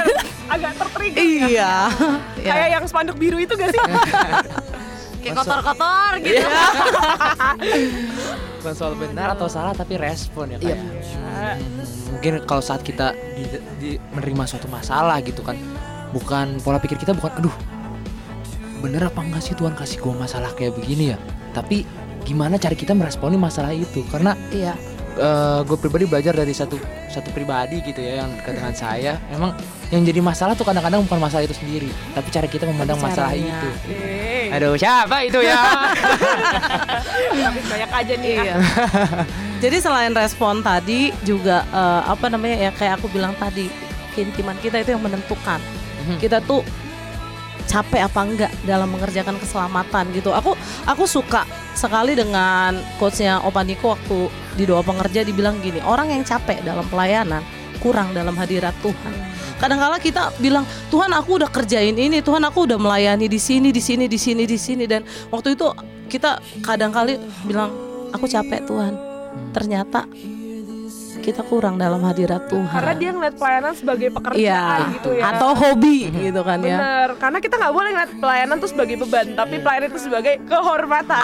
agak 0.48 0.72
tertrigger. 0.76 1.20
iya. 1.20 1.72
Ya. 2.38 2.52
Kayak 2.52 2.68
yang 2.72 2.84
spanduk 2.86 3.16
biru 3.16 3.36
itu 3.36 3.52
gak 3.52 3.70
sih? 3.70 3.80
Kayak 5.22 5.34
kotor-kotor 5.38 6.12
gitu. 6.18 6.42
Bukan 8.58 8.74
soal 8.74 8.94
benar 8.94 9.34
atau 9.34 9.46
salah, 9.46 9.70
tapi 9.70 9.94
respon 9.94 10.50
ya 10.50 10.58
Iya. 10.60 10.76
kayak. 10.78 11.56
Mungkin 12.12 12.32
kalau 12.44 12.58
saat 12.60 12.80
kita 12.80 13.10
di, 13.32 13.42
di- 13.78 14.00
menerima 14.12 14.44
suatu 14.48 14.66
masalah 14.66 15.18
gitu 15.20 15.40
kan, 15.40 15.54
bukan 16.10 16.58
pola 16.58 16.78
pikir 16.78 16.94
kita 16.96 17.10
bukan, 17.12 17.30
aduh, 17.36 17.54
bener 18.78 19.02
apa 19.04 19.18
enggak 19.20 19.42
sih 19.42 19.54
Tuhan 19.54 19.72
kasih 19.72 19.98
gua 19.98 20.14
masalah 20.16 20.50
kayak 20.52 20.74
begini 20.74 21.10
ya? 21.10 21.18
Tapi 21.52 21.82
gimana 22.22 22.54
cara 22.54 22.72
kita 22.72 22.90
meresponi 22.90 23.34
masalah 23.34 23.70
itu? 23.70 24.02
Karena 24.08 24.34
Iya. 24.48 24.74
Gue 25.68 25.76
pribadi 25.76 26.04
belajar 26.08 26.32
dari 26.32 26.56
satu 26.56 26.80
satu 27.12 27.28
pribadi 27.36 27.84
gitu 27.84 28.00
ya 28.00 28.24
yang 28.24 28.32
dekat 28.32 28.56
dengan 28.56 28.74
saya 28.74 29.12
emang 29.28 29.52
yang 29.92 30.08
jadi 30.08 30.24
masalah 30.24 30.56
tuh 30.56 30.64
kadang-kadang 30.64 31.04
bukan 31.04 31.20
masalah 31.20 31.44
itu 31.44 31.52
sendiri 31.52 31.92
tapi 32.16 32.28
cara 32.32 32.48
kita 32.48 32.64
memandang 32.64 32.96
masalah 32.96 33.36
Caranya. 33.36 33.60
itu 33.60 33.68
Eh, 33.92 34.48
aduh 34.56 34.72
siapa 34.80 35.20
itu 35.28 35.36
ya 35.44 35.60
tapi 37.32 37.60
banyak 37.72 37.90
aja 37.90 38.14
nih. 38.18 38.36
Iya. 38.42 38.54
Jadi 39.62 39.76
selain 39.78 40.12
respon 40.16 40.64
tadi 40.64 41.14
juga 41.22 41.62
eh, 41.70 42.02
apa 42.08 42.26
namanya 42.32 42.56
ya 42.58 42.70
kayak 42.74 42.98
aku 42.98 43.06
bilang 43.12 43.36
tadi 43.38 43.70
keintiman 44.16 44.56
kita 44.58 44.82
itu 44.82 44.96
yang 44.96 45.02
menentukan. 45.04 45.60
Mhm. 46.02 46.18
Kita 46.18 46.42
tuh 46.42 46.66
capek 47.70 48.04
apa 48.10 48.20
enggak 48.26 48.52
dalam 48.66 48.90
mengerjakan 48.90 49.38
keselamatan 49.38 50.10
gitu. 50.16 50.34
Aku 50.34 50.58
aku 50.84 51.04
suka 51.06 51.46
sekali 51.72 52.18
dengan 52.18 52.76
coachnya 52.98 53.40
Opa 53.46 53.62
Niko 53.62 53.94
waktu 53.94 54.28
di 54.54 54.64
doa 54.68 54.84
pengerja 54.84 55.24
dibilang 55.24 55.58
gini, 55.60 55.80
orang 55.84 56.12
yang 56.12 56.22
capek 56.22 56.60
dalam 56.64 56.84
pelayanan 56.88 57.40
kurang 57.82 58.14
dalam 58.14 58.38
hadirat 58.38 58.72
Tuhan. 58.78 59.14
Kadang-kala 59.58 59.98
kita 59.98 60.30
bilang, 60.38 60.62
"Tuhan, 60.90 61.10
aku 61.10 61.42
udah 61.42 61.50
kerjain 61.50 61.94
ini, 61.98 62.22
Tuhan, 62.22 62.42
aku 62.46 62.66
udah 62.70 62.78
melayani 62.78 63.26
di 63.26 63.38
sini, 63.42 63.74
di 63.74 63.82
sini, 63.82 64.06
di 64.06 64.18
sini, 64.18 64.42
di 64.46 64.58
sini." 64.58 64.84
Dan 64.86 65.02
waktu 65.34 65.58
itu 65.58 65.66
kita 66.06 66.38
kadang-kali 66.62 67.18
bilang, 67.46 67.74
"Aku 68.14 68.26
capek, 68.30 68.62
Tuhan." 68.66 68.94
Ternyata 69.50 70.06
kita 71.22 71.40
kurang 71.42 71.78
dalam 71.78 72.02
hadirat 72.02 72.44
Tuhan. 72.44 72.66
Karena 72.68 72.94
dia 72.94 73.10
ngeliat 73.10 73.34
pelayanan 73.34 73.72
sebagai 73.72 74.08
pekerjaan 74.10 74.42
Iya, 74.42 74.92
gitu 74.92 75.10
ya. 75.14 75.22
atau 75.30 75.50
hobi 75.54 76.10
gitu 76.10 76.40
kan 76.42 76.58
ya. 76.60 76.76
Bener, 76.76 77.08
karena 77.16 77.38
kita 77.38 77.54
nggak 77.56 77.72
boleh 77.72 77.90
ngeliat 77.90 78.12
pelayanan 78.18 78.56
tuh 78.58 78.68
sebagai 78.68 78.96
beban, 78.98 79.26
tapi 79.32 79.54
pelayanan 79.56 79.88
itu 79.88 80.00
sebagai 80.02 80.34
kehormatan. 80.44 81.22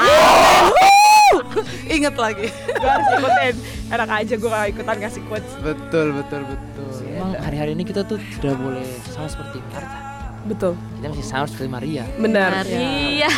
Ingat 1.88 2.14
lagi. 2.16 2.46
gue 2.48 2.88
harus 2.88 3.08
ikutin. 3.12 3.54
Enak 3.88 4.08
aja 4.14 4.34
gue 4.34 4.48
gak 4.48 4.68
ikutan 4.70 4.96
ngasih 4.98 5.22
quotes. 5.24 5.52
Betul, 5.58 6.06
betul, 6.14 6.40
betul. 6.44 6.88
Emang 7.08 7.32
hari-hari 7.36 7.72
ini 7.72 7.82
kita 7.82 8.04
tuh 8.04 8.16
tidak 8.32 8.54
boleh 8.56 8.84
sama 9.08 9.26
seperti 9.26 9.58
Martha. 9.66 9.98
Betul, 10.38 10.72
Kita 10.96 11.06
masih 11.10 11.26
sama 11.26 11.44
seperti 11.44 11.68
Maria. 11.68 12.04
benar. 12.16 12.64
Iya. 12.64 13.28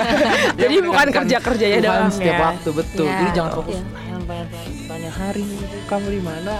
Jadi 0.60 0.74
bukan 0.80 1.06
kerja-kerjanya 1.10 1.78
Tuhan 1.78 1.84
doang 1.84 2.08
setiap 2.10 2.32
ya. 2.32 2.44
waktu 2.46 2.70
betul. 2.72 3.04
Ya, 3.04 3.16
Jadi 3.18 3.30
jangan 3.34 3.52
fokus 3.54 3.76
iya. 3.76 3.84
Pelayanan, 4.24 4.48
pelayanan, 4.48 4.48
pelayanan. 4.50 4.88
Tanya 4.88 5.10
hari 5.12 5.42
ini 5.44 5.78
kamu 5.86 6.06
di 6.08 6.20
mana? 6.24 6.54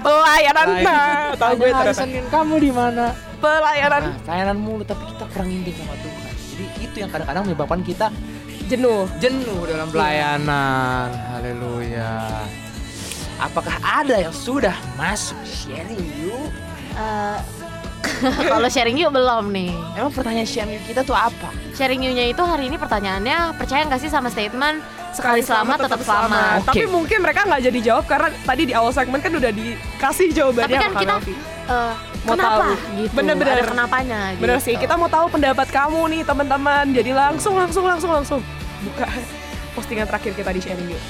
Pelayanan 0.00 0.68
nah, 0.80 1.18
tahu 1.40 1.52
gue 1.60 1.70
hari. 1.74 1.92
Senin 1.92 2.24
kamu 2.32 2.54
di 2.56 2.70
mana? 2.72 3.04
Pelayanan 3.40 4.02
Nah, 4.04 4.16
pelayanan 4.24 4.56
mulu 4.60 4.82
tapi 4.84 5.02
kita 5.12 5.24
kurang 5.32 5.48
intim 5.52 5.74
sama 5.76 5.94
Tuhan. 6.00 6.32
Jadi 6.36 6.64
itu 6.84 6.96
yang 7.00 7.10
kadang-kadang 7.12 7.42
menyebabkan 7.48 7.80
kita 7.84 8.06
jenuh. 8.68 9.04
jenuh 9.18 9.60
dalam 9.68 9.88
pelayanan. 9.92 11.08
Haleluya. 11.36 12.12
Apakah 13.40 13.76
ada 13.80 14.20
yang 14.20 14.32
sudah 14.36 14.76
masuk 15.00 15.36
sharing 15.48 16.00
yuk? 16.20 16.52
Eh, 16.96 17.38
Kalau 18.52 18.68
sharing 18.68 18.96
you 18.96 19.08
belum 19.12 19.52
nih. 19.52 19.72
Emang 19.96 20.12
pertanyaan 20.12 20.48
sharing 20.48 20.80
kita 20.88 21.04
tuh 21.04 21.16
apa? 21.16 21.52
Sharing 21.76 22.00
you-nya 22.00 22.28
itu 22.28 22.42
hari 22.44 22.68
ini 22.68 22.76
pertanyaannya 22.76 23.56
percaya 23.56 23.84
nggak 23.88 24.00
sih 24.00 24.10
sama 24.12 24.28
statement 24.32 24.80
sekali 25.10 25.42
selamat 25.42 25.88
tetap 25.88 26.00
selamat. 26.04 26.58
Oke. 26.64 26.68
Tapi 26.70 26.84
mungkin 26.86 27.18
mereka 27.20 27.40
nggak 27.48 27.62
jadi 27.70 27.78
jawab 27.92 28.04
karena 28.06 28.28
tadi 28.44 28.62
di 28.68 28.74
awal 28.76 28.92
segmen 28.94 29.20
kan 29.20 29.32
udah 29.32 29.52
dikasih 29.52 30.28
jawabannya 30.32 30.78
Tapi 30.78 30.84
kan 30.84 30.92
kita 30.96 31.14
eh, 31.70 31.94
Mau 32.20 32.36
kenapa 32.36 32.76
tahu. 32.76 33.00
gitu? 33.00 33.12
Bener-bener. 33.16 33.54
Ada 33.56 33.64
kenapanya 33.72 34.20
gitu. 34.36 34.42
Bener 34.44 34.58
sih, 34.60 34.74
kita 34.76 34.94
mau 35.00 35.08
tahu 35.08 35.32
pendapat 35.32 35.68
kamu 35.72 36.00
nih 36.12 36.20
teman-teman. 36.24 36.84
Jadi 36.92 37.10
langsung, 37.16 37.54
langsung, 37.56 37.84
langsung, 37.88 38.10
langsung 38.12 38.40
buka 38.84 39.08
postingan 39.76 40.04
terakhir 40.04 40.36
kita 40.36 40.50
di 40.52 40.60
sharing 40.60 40.88
yuk. 40.88 41.00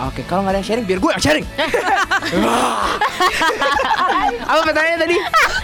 Oke, 0.00 0.24
kalau 0.24 0.40
nggak 0.40 0.56
ada 0.56 0.60
yang 0.64 0.68
sharing, 0.72 0.84
biar 0.88 0.96
gue 0.96 1.10
yang 1.12 1.20
sharing. 1.20 1.44
Apa 4.50 4.66
pertanyaannya 4.66 4.98
tadi? 4.98 5.16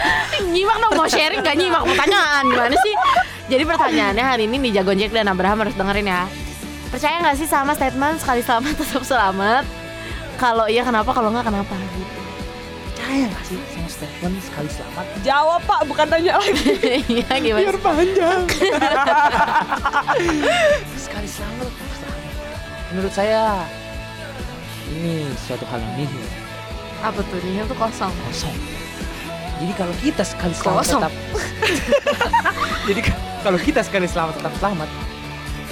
nyimak 0.55 0.77
dong 0.79 0.95
mau 0.95 1.09
sharing 1.11 1.43
gak 1.43 1.59
nyimak 1.59 1.83
pertanyaan 1.83 2.45
gimana 2.47 2.77
sih? 2.79 2.95
Jadi 3.47 3.63
pertanyaannya 3.67 4.25
hari 4.25 4.43
ini 4.47 4.57
nih 4.63 4.79
Jagon 4.79 4.99
Jack 4.99 5.11
dan 5.11 5.27
Abraham 5.27 5.67
harus 5.67 5.75
dengerin 5.75 6.07
ya. 6.07 6.31
Percaya 6.87 7.19
nggak 7.19 7.35
sih 7.35 7.51
sama 7.51 7.75
statement 7.75 8.23
sekali 8.23 8.47
selamat 8.47 8.73
tetap 8.81 9.03
selamat? 9.03 9.65
Kalau 10.39 10.71
iya 10.71 10.87
kenapa? 10.87 11.11
Kalau 11.11 11.35
nggak 11.35 11.47
kenapa? 11.51 11.75
Gitu. 11.75 12.15
Percaya 12.95 13.25
nggak 13.27 13.45
sih 13.47 13.59
sama 13.75 13.89
statement 13.91 14.35
sekali 14.39 14.69
selamat? 14.71 15.05
Jawab 15.27 15.61
pak, 15.67 15.81
bukan 15.91 16.07
tanya 16.07 16.33
lagi. 16.39 16.71
Iya 17.11 17.35
gimana? 17.43 17.67
sih? 17.67 17.83
panjang. 17.83 18.41
Sekali 20.95 21.29
selamat, 21.29 21.71
selamat. 21.75 22.23
Menurut 22.95 23.13
saya 23.15 23.67
ini 24.95 25.27
suatu 25.43 25.67
hal 25.67 25.83
yang 25.83 25.95
nihil, 25.99 26.27
Apa 27.03 27.19
tuh 27.19 27.39
nih? 27.43 27.67
Itu 27.67 27.75
kosong. 27.75 28.15
kosong. 28.31 28.76
Jadi 29.57 29.73
kalau 29.73 29.95
kita 29.97 30.23
sekali 30.23 30.53
selamat 30.53 30.83
Kosong. 30.83 31.01
tetap 31.01 31.13
Jadi 32.89 33.01
ka- 33.03 33.21
kalau 33.41 33.59
kita 33.59 33.81
sekali 33.81 34.07
selamat 34.07 34.35
tetap 34.37 34.53
selamat 34.55 34.89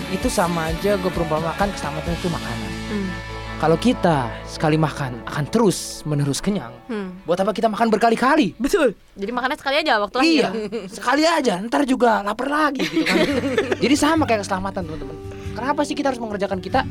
itu 0.07 0.29
sama 0.29 0.69
aja 0.69 0.95
gue 0.95 1.11
perumpamakan 1.11 1.69
keselamatan 1.69 2.13
itu 2.13 2.29
makanan. 2.29 2.71
Hmm. 2.87 3.09
Kalau 3.55 3.77
kita 3.77 4.19
sekali 4.45 4.77
makan 4.77 5.25
akan 5.25 5.45
terus 5.47 5.79
menerus 6.05 6.39
kenyang. 6.39 6.71
Hmm. 6.87 7.19
Buat 7.25 7.43
apa 7.43 7.51
kita 7.51 7.67
makan 7.67 7.89
berkali-kali? 7.89 8.55
Betul. 8.55 8.95
Jadi 9.13 9.31
makannya 9.31 9.57
sekali 9.57 9.77
aja 9.77 9.93
waktu 9.97 10.17
Iya, 10.21 10.49
sekali 10.89 11.23
aja, 11.25 11.59
ntar 11.61 11.83
juga 11.85 12.21
lapar 12.21 12.47
lagi 12.47 12.83
gitu 12.83 13.03
kan. 13.03 13.17
Jadi 13.83 13.95
sama 13.95 14.23
kayak 14.25 14.43
keselamatan 14.43 14.81
teman-teman. 14.83 15.17
Kenapa 15.53 15.81
sih 15.83 15.95
kita 15.95 16.09
harus 16.09 16.19
mengerjakan 16.19 16.59
kita 16.59 16.83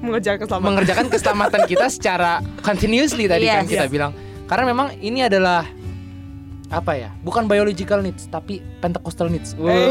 Mengejar 0.00 0.36
keselamatan. 0.36 0.64
mengerjakan 0.66 1.06
keselamatan 1.08 1.60
kita 1.66 1.86
secara 1.86 2.30
continuously 2.58 3.24
tadi 3.26 3.44
kan 3.44 3.62
Yes. 3.62 3.70
kita 3.70 3.84
bilang. 3.86 4.12
Karena 4.46 4.64
memang 4.66 4.96
ini 4.96 5.22
adalah 5.22 5.64
apa 6.70 6.94
ya? 6.94 7.10
Bukan 7.20 7.44
biological 7.44 8.00
needs 8.00 8.26
tapi 8.26 8.62
Pentecostal 8.78 9.26
needs. 9.26 9.58
Wey. 9.58 9.90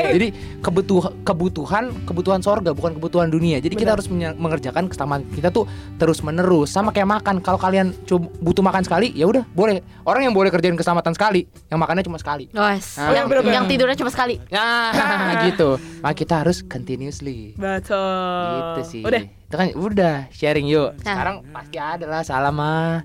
Jadi 0.14 0.28
kebutuhan 0.62 1.12
kebutuhan 1.22 1.84
kebutuhan 2.06 2.40
sorga 2.40 2.70
bukan 2.70 2.96
kebutuhan 2.96 3.28
dunia. 3.28 3.58
Jadi 3.58 3.74
kita 3.74 3.94
Benar. 3.94 4.00
harus 4.00 4.06
mengerjakan 4.38 4.86
keselamatan 4.86 5.26
kita 5.34 5.50
tuh 5.50 5.66
terus 5.98 6.22
menerus. 6.22 6.70
Sama 6.70 6.90
kayak 6.90 7.10
makan. 7.10 7.42
Kalau 7.42 7.58
kalian 7.58 7.90
coba 8.06 8.30
butuh 8.40 8.62
makan 8.62 8.82
sekali, 8.82 9.10
ya 9.12 9.26
udah 9.26 9.42
boleh. 9.50 9.82
Orang 10.02 10.24
yang 10.24 10.32
boleh 10.32 10.48
kerjain 10.48 10.78
keselamatan 10.78 11.12
sekali, 11.12 11.44
yang 11.68 11.82
makannya 11.82 12.06
cuma 12.06 12.16
sekali. 12.16 12.46
Guys, 12.50 12.96
Ah, 12.96 13.10
yang, 13.12 13.26
bener-bener. 13.26 13.54
yang 13.60 13.66
tidurnya 13.66 13.98
cuma 13.98 14.10
sekali. 14.10 14.38
Nah, 14.48 15.44
gitu. 15.50 15.76
Maka 16.00 16.14
kita 16.16 16.34
harus 16.46 16.62
continuously. 16.62 17.58
Betul. 17.58 18.46
Gitu 18.54 18.80
sih. 18.86 19.02
Udah. 19.02 19.22
Itu 19.26 19.54
kan 19.58 19.66
udah 19.74 20.16
sharing 20.30 20.70
yuk. 20.70 20.94
Nah. 21.02 21.12
Sekarang 21.12 21.36
pasti 21.50 21.76
ada 21.76 22.06
lah 22.06 22.22
salam 22.22 22.54
mah. 22.54 23.02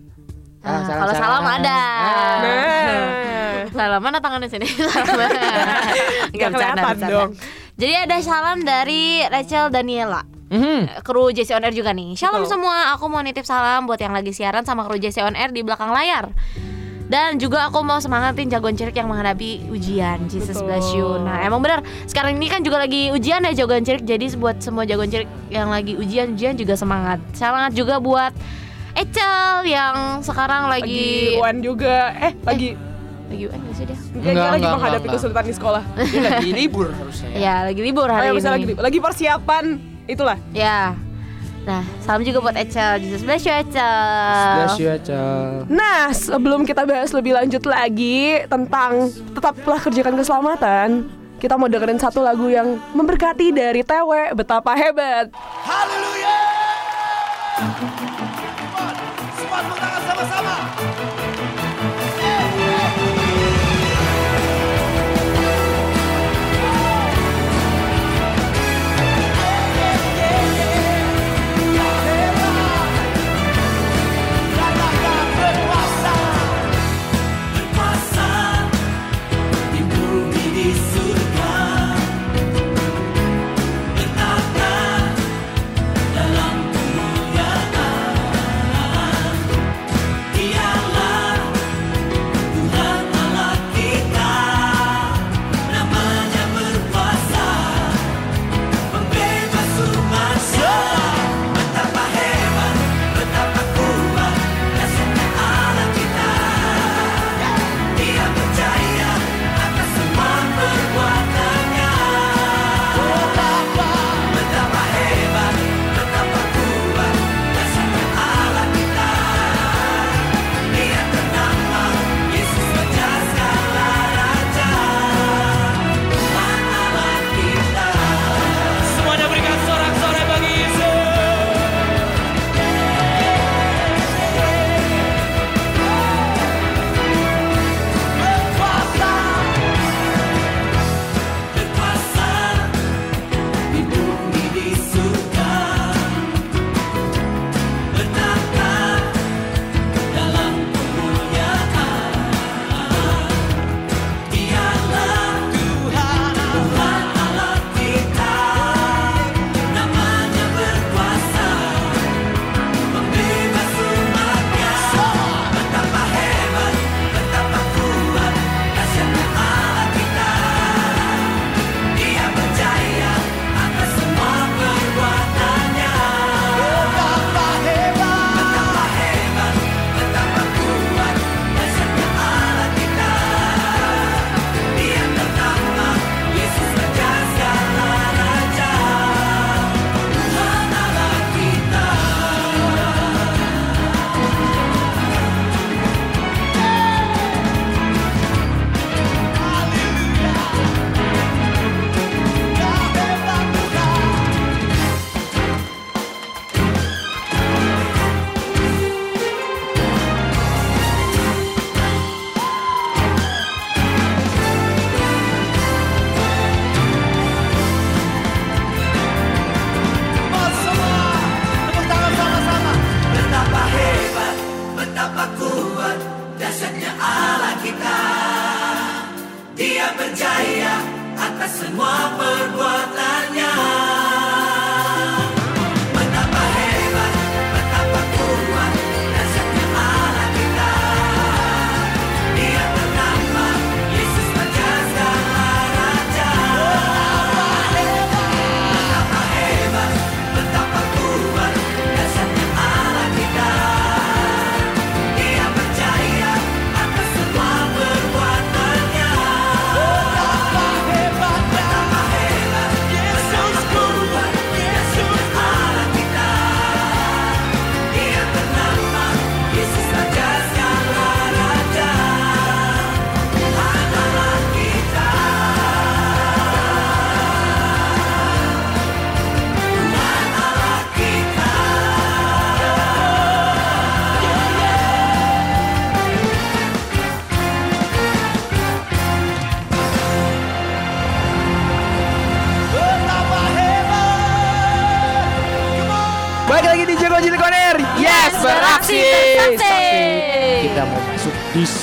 Ah, 0.66 0.82
kalau 0.82 1.14
salam 1.14 1.46
ada. 1.46 1.78
Ah. 1.78 2.38
Nah. 2.42 3.70
Salam 3.70 4.02
mana 4.02 4.18
tangannya 4.18 4.48
sini? 4.48 4.66
Salam. 4.88 5.30
Nggak 6.32 6.50
bercanda, 6.50 6.50
kelihatan 6.50 6.84
bercanda. 6.98 7.08
dong. 7.12 7.32
Jadi 7.76 7.94
ada 7.94 8.16
salam 8.20 8.58
dari 8.62 9.04
Rachel 9.26 9.68
Daniela 9.68 10.24
Mhm. 10.46 11.02
Kru 11.02 11.28
JC 11.30 11.52
On 11.52 11.60
Air 11.60 11.74
juga 11.74 11.90
nih 11.90 12.14
Shalom 12.14 12.46
Betul. 12.46 12.54
semua 12.56 12.94
Aku 12.94 13.06
mau 13.06 13.20
nitip 13.20 13.44
salam 13.44 13.84
buat 13.84 13.98
yang 13.98 14.14
lagi 14.14 14.30
siaran 14.30 14.62
sama 14.62 14.86
kru 14.86 14.96
JC 14.96 15.20
On 15.20 15.34
Air 15.34 15.50
di 15.50 15.60
belakang 15.60 15.90
layar 15.90 16.30
dan 17.06 17.38
juga 17.38 17.66
aku 17.66 17.82
mau 17.82 17.98
semangatin 17.98 18.46
jagoan 18.48 18.74
cilik 18.74 18.94
yang 18.94 19.06
menghadapi 19.06 19.70
ujian 19.70 20.26
Jesus 20.26 20.56
Betul. 20.56 20.66
bless 20.68 20.88
you 20.92 21.06
Nah 21.20 21.38
emang 21.40 21.60
bener 21.60 21.82
Sekarang 22.06 22.34
ini 22.34 22.46
kan 22.46 22.62
juga 22.62 22.78
lagi 22.80 23.10
ujian 23.10 23.42
ya 23.44 23.54
jagoan 23.56 23.82
cilik 23.82 24.02
Jadi 24.02 24.34
buat 24.36 24.58
semua 24.58 24.86
jagoan 24.86 25.10
cilik 25.10 25.30
yang 25.50 25.70
lagi 25.70 25.94
ujian-ujian 25.94 26.54
juga 26.54 26.74
semangat 26.74 27.22
Semangat 27.34 27.74
juga 27.74 27.98
buat 27.98 28.32
Echel 28.96 29.68
yang 29.68 30.24
sekarang 30.24 30.72
Lagi 30.72 31.36
lagi 31.36 31.38
UN 31.38 31.58
juga. 31.60 32.16
Eh, 32.16 32.34
lagi 32.42 32.70
Lagi 33.26 33.44
UN 33.44 33.60
nggak 33.60 33.76
sih 33.76 33.86
dia? 33.86 33.98
dia, 33.98 34.06
dia 34.16 34.32
Enggak, 34.32 34.46
lagi 34.48 34.56
enggak, 34.56 34.74
menghadapi 34.74 35.00
enggak, 35.04 35.18
kesulitan 35.20 35.44
di 35.44 35.54
sekolah. 35.54 35.84
Dia 36.14 36.22
lagi 36.24 36.52
libur 36.54 36.88
harusnya 36.90 37.28
ya. 37.30 37.38
Ya 37.38 37.56
lagi 37.66 37.82
libur 37.82 38.08
Oh, 38.08 38.14
hari 38.14 38.28
ya, 38.28 38.34
bisa 38.34 38.48
ini 38.48 38.54
lagi 38.56 38.66
lagi 38.78 39.00
persiapan 39.02 39.66
itulah. 40.06 40.38
Ya 40.54 40.94
Nah 41.66 41.82
salam 42.00 42.22
juga 42.22 42.38
buat 42.40 42.54
Echel 42.54 43.02
Jesus 43.02 43.26
bless 43.26 43.42
you 43.42 43.52
Echel 43.52 44.54
Bless 44.56 44.78
you 44.78 44.88
Acel. 44.88 45.66
Nah, 45.66 46.14
sebelum 46.14 46.62
kita 46.62 46.86
bahas 46.86 47.10
lebih 47.10 47.34
lanjut 47.34 47.66
lagi 47.66 48.46
tentang 48.46 49.10
tetaplah 49.34 49.82
kerjakan 49.82 50.14
keselamatan, 50.14 50.88
kita 51.36 51.58
mau 51.58 51.66
dengerin 51.66 51.98
satu 51.98 52.22
lagu 52.22 52.46
yang 52.46 52.78
memberkati 52.94 53.50
dari 53.50 53.82
TW 53.82 54.38
Betapa 54.38 54.78
Hebat. 54.78 55.34
Haleluya. 55.66 56.38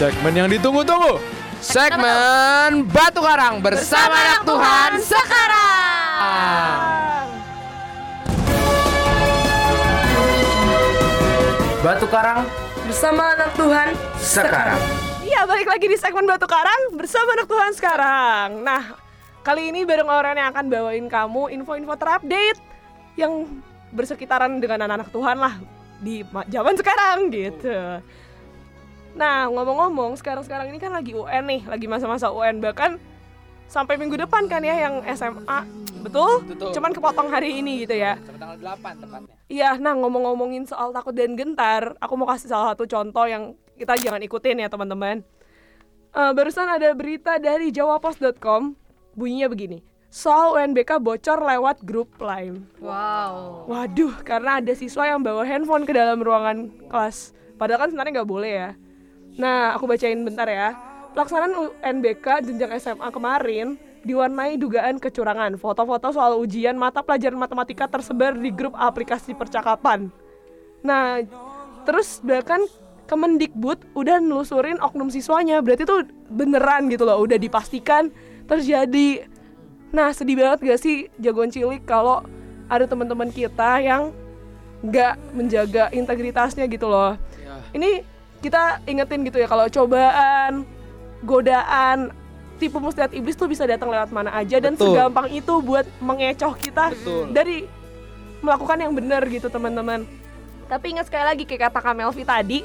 Segmen 0.03 0.35
yang 0.35 0.51
ditunggu-tunggu. 0.51 1.23
Segmen 1.63 2.91
Batu 2.91 3.23
Karang 3.23 3.63
bersama 3.63 4.11
anak 4.19 4.43
Tuhan 4.43 4.91
sekarang. 4.99 6.19
Batu 11.87 12.07
Karang 12.11 12.43
Bersama 12.83 13.31
anak 13.31 13.55
Tuhan 13.55 13.95
sekarang. 14.19 14.75
Iya 15.23 15.47
balik 15.47 15.71
lagi 15.71 15.87
di 15.87 15.95
segmen 15.95 16.27
Batu 16.27 16.51
Karang 16.51 16.99
bersama 16.99 17.39
anak 17.39 17.47
Tuhan 17.47 17.71
sekarang 17.79 18.49
Nah 18.67 18.99
kali 19.47 19.71
ini 19.71 19.87
bareng 19.87 20.11
orang 20.11 20.35
yang 20.35 20.51
akan 20.51 20.67
bawain 20.67 21.07
kamu 21.07 21.55
info-info 21.55 21.95
terupdate 21.95 22.59
Yang 23.15 23.47
bersekitaran 23.95 24.59
dengan 24.59 24.83
anak-anak 24.83 25.15
Tuhan 25.15 25.39
lah 25.39 25.55
di 26.03 26.27
ma- 26.27 26.47
zaman 26.51 26.75
sekarang 26.75 27.31
gitu 27.31 28.03
Nah 29.13 29.49
ngomong-ngomong 29.53 30.17
sekarang-sekarang 30.19 30.73
ini 30.73 30.79
kan 30.81 30.93
lagi 30.93 31.13
UN 31.13 31.45
nih 31.45 31.61
Lagi 31.69 31.87
masa-masa 31.87 32.33
UN 32.33 32.65
bahkan 32.65 32.97
sampai 33.69 33.97
minggu 33.97 34.17
depan 34.17 34.49
kan 34.49 34.65
ya 34.65 34.89
yang 34.89 35.05
SMA 35.13 35.59
Betul? 36.03 36.43
Betul. 36.49 36.75
Cuman 36.75 36.91
kepotong 36.91 37.29
hari 37.31 37.63
ini 37.63 37.87
gitu 37.87 37.95
ya 37.95 38.19
Sampai 38.19 38.41
tanggal 38.41 38.59
8 38.59 39.03
tepatnya. 39.05 39.35
Iya, 39.53 39.77
nah 39.77 39.93
ngomong-ngomongin 39.93 40.65
soal 40.65 40.97
takut 40.97 41.13
dan 41.13 41.37
gentar, 41.37 41.93
aku 42.01 42.17
mau 42.17 42.25
kasih 42.25 42.49
salah 42.49 42.73
satu 42.73 42.89
contoh 42.89 43.29
yang 43.29 43.53
kita 43.77 44.01
jangan 44.01 44.25
ikutin 44.25 44.65
ya 44.65 44.69
teman-teman. 44.73 45.21
Eh, 46.13 46.33
barusan 46.33 46.69
ada 46.69 46.93
berita 46.97 47.37
dari 47.37 47.69
jawapos.com, 47.69 48.73
bunyinya 49.13 49.49
begini. 49.53 49.85
Soal 50.13 50.57
UNBK 50.57 51.01
bocor 51.01 51.41
lewat 51.41 51.81
grup 51.89 52.17
Line. 52.21 52.69
Wow. 52.85 53.65
Waduh, 53.65 54.21
karena 54.21 54.61
ada 54.61 54.73
siswa 54.77 55.09
yang 55.09 55.25
bawa 55.25 55.41
handphone 55.45 55.89
ke 55.89 55.93
dalam 55.97 56.21
ruangan 56.21 56.69
kelas. 56.93 57.33
Padahal 57.57 57.85
kan 57.85 57.89
sebenarnya 57.93 58.21
nggak 58.21 58.29
boleh 58.29 58.53
ya. 58.53 58.71
Nah, 59.37 59.77
aku 59.77 59.89
bacain 59.89 60.21
bentar 60.21 60.49
ya. 60.49 60.77
Pelaksanaan 61.13 61.53
UNBK 61.53 62.45
jenjang 62.49 62.73
SMA 62.81 63.09
kemarin 63.13 63.77
diwarnai 64.03 64.57
dugaan 64.57 64.97
kecurangan. 64.99 65.57
Foto-foto 65.61 66.13
soal 66.13 66.41
ujian 66.41 66.75
mata 66.77 67.05
pelajaran 67.05 67.39
matematika 67.39 67.87
tersebar 67.89 68.37
di 68.37 68.49
grup 68.49 68.73
aplikasi 68.77 69.37
percakapan. 69.37 70.09
Nah, 70.83 71.23
terus 71.85 72.19
bahkan 72.25 72.65
Kemendikbud 73.13 73.93
udah 73.93 74.23
nelusurin 74.23 74.81
oknum 74.81 75.13
siswanya. 75.13 75.61
Berarti 75.61 75.85
tuh 75.85 76.09
beneran 76.33 76.89
gitu 76.89 77.05
loh, 77.05 77.21
udah 77.21 77.37
dipastikan 77.37 78.09
terjadi. 78.49 79.29
Nah, 79.93 80.17
sedih 80.17 80.41
banget 80.41 80.65
gak 80.65 80.81
sih 80.81 81.13
jagoan 81.21 81.53
cilik 81.53 81.85
kalau 81.85 82.25
ada 82.73 82.89
teman-teman 82.89 83.29
kita 83.29 83.85
yang 83.85 84.17
nggak 84.81 85.15
menjaga 85.37 85.93
integritasnya 85.93 86.65
gitu 86.73 86.89
loh. 86.89 87.21
Ini 87.77 88.01
kita 88.43 88.83
ingetin 88.91 89.23
gitu 89.23 89.39
ya 89.39 89.47
kalau 89.47 89.71
cobaan, 89.71 90.67
godaan, 91.23 92.11
tipu 92.59 92.83
muslihat 92.83 93.15
iblis 93.15 93.39
tuh 93.39 93.47
bisa 93.47 93.63
datang 93.63 93.89
lewat 93.89 94.11
mana 94.11 94.35
aja 94.35 94.59
dan 94.59 94.75
Betul. 94.75 94.99
segampang 94.99 95.31
itu 95.31 95.55
buat 95.63 95.87
mengecoh 96.03 96.55
kita 96.59 96.91
Betul. 96.91 97.31
dari 97.31 97.71
melakukan 98.43 98.79
yang 98.83 98.93
benar 98.93 99.23
gitu 99.31 99.47
teman-teman. 99.47 100.03
Tapi 100.67 100.99
ingat 100.99 101.07
sekali 101.07 101.25
lagi 101.25 101.43
kayak 101.47 101.71
kata 101.71 101.79
Kamelvi 101.79 102.27
tadi, 102.27 102.59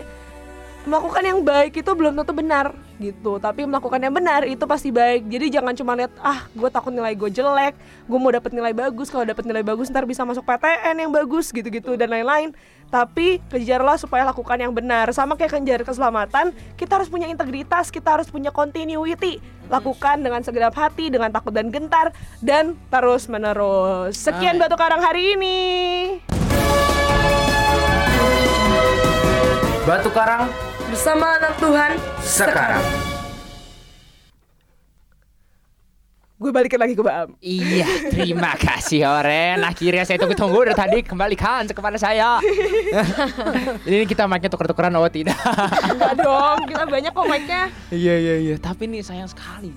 melakukan 0.88 1.24
yang 1.24 1.40
baik 1.44 1.74
itu 1.78 1.92
belum 1.92 2.16
tentu 2.16 2.34
benar 2.34 2.72
gitu 2.98 3.38
tapi 3.38 3.68
melakukan 3.68 4.00
yang 4.02 4.16
benar 4.16 4.42
itu 4.48 4.64
pasti 4.66 4.90
baik 4.90 5.30
jadi 5.30 5.60
jangan 5.60 5.76
cuma 5.78 5.94
lihat 5.94 6.10
ah 6.24 6.50
gue 6.50 6.70
takut 6.72 6.90
nilai 6.90 7.14
gue 7.14 7.30
jelek 7.30 7.78
gue 8.10 8.18
mau 8.18 8.34
dapet 8.34 8.56
nilai 8.56 8.74
bagus 8.74 9.12
kalau 9.14 9.28
dapet 9.28 9.46
nilai 9.46 9.62
bagus 9.62 9.92
ntar 9.94 10.08
bisa 10.10 10.26
masuk 10.26 10.42
PTN 10.42 11.06
yang 11.06 11.12
bagus 11.14 11.54
gitu-gitu 11.54 11.94
dan 11.94 12.10
lain-lain 12.10 12.56
tapi 12.88 13.44
kejarlah 13.52 14.00
supaya 14.00 14.24
lakukan 14.28 14.58
yang 14.60 14.74
benar. 14.74 15.12
Sama 15.12 15.36
kayak 15.36 15.60
kejar 15.60 15.82
keselamatan 15.84 16.56
kita 16.80 17.00
harus 17.00 17.10
punya 17.12 17.28
integritas 17.28 17.92
kita 17.92 18.20
harus 18.20 18.28
punya 18.32 18.52
continuity. 18.54 19.40
Lakukan 19.68 20.24
dengan 20.24 20.40
segenap 20.44 20.72
hati 20.80 21.12
dengan 21.12 21.28
takut 21.28 21.52
dan 21.52 21.68
gentar 21.68 22.16
dan 22.40 22.80
terus 22.88 23.28
menerus 23.28 24.16
sekian 24.16 24.56
batu 24.56 24.80
karang 24.80 25.04
hari 25.04 25.36
ini. 25.36 25.60
Batu 29.88 30.12
Karang 30.12 30.52
bersama 30.92 31.40
anak 31.40 31.56
Tuhan 31.64 31.92
sekarang. 32.20 33.17
Gue 36.38 36.52
balikin 36.54 36.78
lagi 36.78 36.94
ke 36.94 37.02
Baam 37.02 37.34
Iya, 37.42 38.14
terima 38.14 38.54
kasih 38.54 39.10
Oren. 39.10 39.66
Akhirnya 39.66 40.06
saya 40.06 40.22
tunggu-tunggu 40.22 40.70
dari 40.70 40.78
tadi 40.78 40.98
kembalikan 41.02 41.66
kepada 41.66 41.98
saya. 41.98 42.38
Ini 43.90 44.06
kita 44.06 44.30
mic-nya 44.30 44.54
tuker-tukeran 44.54 44.94
oh 45.02 45.10
tidak. 45.10 45.34
Enggak 45.90 46.14
dong, 46.22 46.58
kita 46.70 46.84
banyak 46.86 47.12
kok 47.12 47.26
mic-nya. 47.26 47.64
Iya 47.90 48.16
iya 48.22 48.36
iya. 48.38 48.56
Tapi 48.62 48.86
nih 48.86 49.02
sayang 49.02 49.26
sekali. 49.26 49.74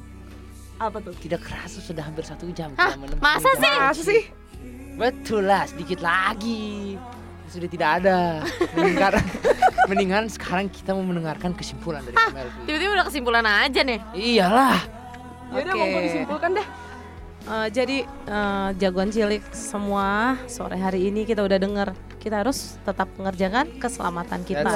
Apa 0.76 1.00
tuh? 1.00 1.16
Tidak 1.16 1.40
kerasa 1.40 1.80
sudah 1.80 2.04
hampir 2.04 2.28
satu 2.28 2.44
jam. 2.52 2.76
Hah, 2.76 2.92
masa 3.20 3.48
sih? 3.56 3.74
Masa 3.80 4.02
sih? 4.04 4.22
Betul 5.00 5.48
lah, 5.48 5.64
sedikit 5.64 6.04
lagi. 6.04 7.00
Sudah 7.48 7.68
tidak 7.72 8.04
ada. 8.04 8.44
Mendengar, 8.76 9.16
mendingan 9.88 10.28
sekarang 10.28 10.68
kita 10.68 10.92
mau 10.92 11.04
mendengarkan 11.08 11.56
kesimpulan 11.56 12.04
dari 12.04 12.16
Melvi. 12.36 12.68
Tiba-tiba 12.68 12.92
udah 13.00 13.06
kesimpulan 13.08 13.44
aja 13.48 13.80
nih. 13.80 13.98
Iyalah. 14.12 14.99
Yaudah 15.50 15.74
Oke. 15.74 15.80
mau 15.80 15.86
gue 15.86 16.02
disimpulkan 16.06 16.50
deh. 16.54 16.66
Eh, 17.40 17.68
jadi 17.72 17.98
eh, 18.06 18.68
jagoan 18.76 19.08
cilik 19.08 19.42
semua 19.50 20.36
sore 20.44 20.76
hari 20.76 21.08
ini 21.08 21.24
kita 21.24 21.40
udah 21.40 21.56
denger 21.56 21.88
kita 22.20 22.44
harus 22.44 22.76
tetap 22.84 23.08
mengerjakan 23.16 23.80
keselamatan 23.80 24.44
kita. 24.44 24.70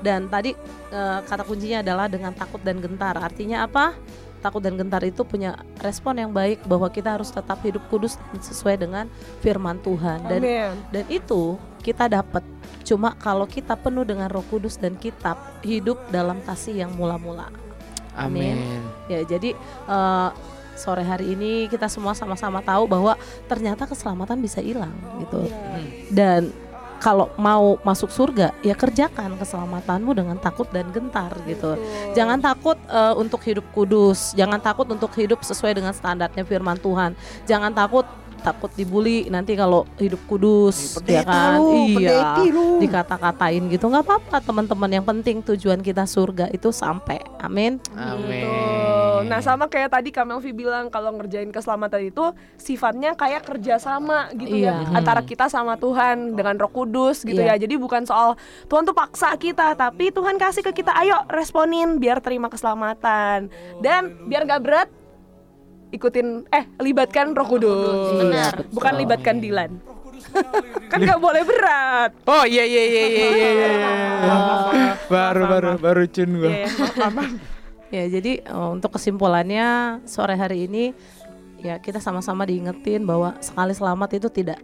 Dan 0.00 0.30
tadi 0.30 0.54
eh, 0.94 1.18
kata 1.26 1.42
kuncinya 1.42 1.82
adalah 1.82 2.06
dengan 2.06 2.30
takut 2.32 2.62
dan 2.62 2.78
gentar. 2.78 3.18
Artinya 3.18 3.66
apa? 3.66 3.92
Takut 4.38 4.62
dan 4.62 4.78
gentar 4.78 5.02
itu 5.02 5.26
punya 5.26 5.58
respon 5.82 6.22
yang 6.22 6.30
baik 6.30 6.62
bahwa 6.70 6.86
kita 6.86 7.18
harus 7.18 7.34
tetap 7.34 7.58
hidup 7.66 7.82
kudus 7.90 8.14
sesuai 8.38 8.78
dengan 8.78 9.10
firman 9.42 9.82
Tuhan. 9.82 10.30
Dan 10.30 10.40
dan 10.94 11.04
itu 11.10 11.58
kita 11.82 12.06
dapat 12.06 12.46
cuma 12.86 13.18
kalau 13.18 13.50
kita 13.50 13.74
penuh 13.74 14.06
dengan 14.06 14.30
Roh 14.30 14.46
Kudus 14.46 14.78
dan 14.78 14.94
kitab 14.94 15.34
hidup 15.66 15.98
dalam 16.14 16.38
kasih 16.46 16.86
yang 16.86 16.94
mula-mula. 16.94 17.65
Amin. 18.16 18.56
Amin. 18.56 18.80
Ya, 19.06 19.20
jadi 19.22 19.54
eh, 19.86 20.28
sore 20.76 21.04
hari 21.04 21.32
ini 21.32 21.68
kita 21.72 21.88
semua 21.88 22.12
sama-sama 22.12 22.60
tahu 22.60 22.84
bahwa 22.84 23.16
ternyata 23.48 23.88
keselamatan 23.88 24.40
bisa 24.40 24.60
hilang 24.60 24.92
gitu. 25.24 25.48
Dan 26.12 26.52
kalau 26.96 27.28
mau 27.36 27.76
masuk 27.84 28.08
surga, 28.08 28.56
ya 28.64 28.72
kerjakan 28.72 29.36
keselamatanmu 29.36 30.16
dengan 30.16 30.36
takut 30.40 30.64
dan 30.72 30.88
gentar 30.92 31.32
gitu. 31.44 31.76
Jangan 32.16 32.40
takut 32.40 32.80
eh, 32.88 33.14
untuk 33.16 33.40
hidup 33.44 33.66
kudus, 33.72 34.32
jangan 34.32 34.60
takut 34.60 34.88
untuk 34.88 35.12
hidup 35.16 35.44
sesuai 35.44 35.76
dengan 35.76 35.92
standarnya 35.92 36.44
firman 36.44 36.80
Tuhan. 36.80 37.12
Jangan 37.44 37.72
takut 37.76 38.08
takut 38.38 38.68
dibully 38.72 39.26
nanti 39.26 39.52
kalau 39.52 39.84
hidup 39.96 40.20
kudus 40.26 40.98
Nih, 41.02 41.18
ya 41.18 41.22
kan 41.22 41.58
lu, 41.58 41.96
iya 41.96 42.20
lu. 42.44 42.78
dikata-katain 42.78 43.68
gitu 43.68 43.86
nggak 43.86 44.02
apa-apa 44.02 44.36
teman-teman 44.40 44.90
yang 44.90 45.04
penting 45.04 45.40
tujuan 45.42 45.78
kita 45.78 46.04
surga 46.04 46.48
itu 46.50 46.68
sampai 46.68 47.20
amin 47.38 47.78
Amin. 47.92 48.46
Betul. 48.46 49.20
Nah 49.26 49.40
sama 49.40 49.66
kayak 49.66 49.90
tadi 49.90 50.10
Kamelvi 50.10 50.52
bilang 50.52 50.86
kalau 50.86 51.10
ngerjain 51.10 51.48
keselamatan 51.48 52.06
itu 52.06 52.24
sifatnya 52.56 53.12
kayak 53.12 53.42
kerjasama 53.42 54.30
gitu 54.32 54.54
ya 54.54 54.76
Iya. 54.76 54.92
antara 54.94 55.20
kita 55.20 55.46
sama 55.46 55.74
Tuhan 55.74 56.32
dengan 56.32 56.54
Roh 56.56 56.68
Kudus 56.68 57.22
gitu 57.22 57.38
Iya. 57.38 57.54
ya. 57.54 57.64
Jadi 57.64 57.74
bukan 57.76 58.02
soal 58.02 58.36
Tuhan 58.64 58.82
tuh 58.82 58.92
paksa 58.92 59.32
kita, 59.34 59.72
tapi 59.72 60.10
Tuhan 60.10 60.36
kasih 60.36 60.62
ke 60.62 60.72
kita, 60.74 60.92
ayo 60.94 61.16
responin 61.28 61.96
biar 61.96 62.18
terima 62.18 62.46
keselamatan 62.46 63.48
dan 63.78 64.02
biar 64.26 64.44
gak 64.44 64.62
berat 64.62 64.88
ikutin 65.94 66.46
eh 66.50 66.64
libatkan 66.82 67.34
Roh 67.36 67.46
Kudus. 67.46 68.18
Benar. 68.18 68.54
Bukan 68.72 68.92
libatkan 68.98 69.38
Dilan. 69.38 69.72
kan 70.90 70.98
gak 71.00 71.22
boleh 71.22 71.42
berat. 71.46 72.10
Oh 72.26 72.44
iya 72.44 72.66
iya 72.66 72.82
iya 72.82 73.04
iya 73.06 73.28
iya. 73.30 73.48
iya, 73.52 73.68
iya. 73.72 73.92
baru 75.06 75.42
baru 75.46 75.70
baru 75.78 76.02
cun 76.10 76.30
gua. 76.42 76.50
Iya, 76.50 76.68
ya 77.96 78.04
jadi 78.18 78.32
eh, 78.42 78.68
untuk 78.72 78.98
kesimpulannya 78.98 80.00
sore 80.04 80.34
hari 80.34 80.66
ini 80.66 80.90
ya 81.62 81.80
kita 81.80 82.02
sama-sama 82.02 82.44
diingetin 82.44 83.06
bahwa 83.06 83.38
sekali 83.40 83.72
selamat 83.72 84.18
itu 84.20 84.28
tidak 84.28 84.60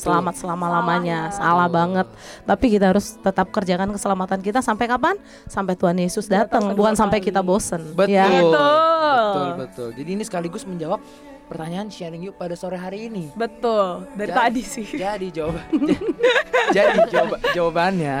selamat 0.00 0.34
selama-lamanya 0.34 1.28
salah 1.30 1.68
banget 1.68 2.08
tapi 2.42 2.66
kita 2.68 2.90
harus 2.90 3.14
tetap 3.14 3.48
kerjakan 3.50 3.92
keselamatan 3.92 4.40
kita 4.40 4.58
sampai 4.58 4.86
kapan 4.86 5.14
sampai 5.46 5.76
Tuhan 5.76 5.96
Yesus 5.96 6.26
datang 6.26 6.72
bukan 6.72 6.96
sampai 6.96 7.20
kita 7.20 7.40
bosen 7.40 7.92
Betul. 7.92 8.10
ya 8.10 8.26
Betul 9.10 9.48
betul. 9.58 9.88
Jadi 9.92 10.10
ini 10.12 10.22
sekaligus 10.22 10.62
menjawab 10.62 11.02
pertanyaan 11.46 11.90
sharing 11.90 12.22
yuk 12.22 12.38
pada 12.38 12.54
sore 12.54 12.78
hari 12.78 13.10
ini. 13.10 13.26
Betul. 13.34 14.06
Dari 14.14 14.30
Jadi- 14.30 14.38
tadi 14.38 14.62
sih. 14.62 14.86
Jadi 14.86 15.26
jawaban 15.30 15.66
jadi 16.76 16.98
jawab- 17.10 17.42
jawabannya 17.50 18.18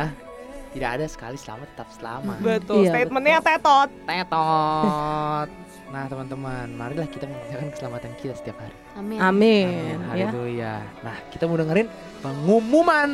tidak 0.70 0.90
ada 0.98 1.06
sekali 1.06 1.36
selamat 1.36 1.66
tetap 1.70 1.88
selamat. 1.94 2.36
Betul. 2.38 2.82
Iya, 2.82 2.90
Statementnya 2.92 3.38
tetot. 3.40 3.88
Tetot. 4.02 5.48
Nah 5.90 6.06
teman-teman, 6.06 6.70
marilah 6.70 7.06
kita 7.10 7.26
mengerjakan 7.26 7.68
keselamatan 7.74 8.10
kita 8.14 8.34
setiap 8.38 8.62
hari. 8.62 8.76
Amin. 8.94 9.18
amin 9.18 9.66
ya 10.14 10.30
Haleluya. 10.30 10.74
Nah 11.02 11.16
kita 11.34 11.50
mau 11.50 11.58
dengerin 11.58 11.88
pengumuman. 12.22 13.08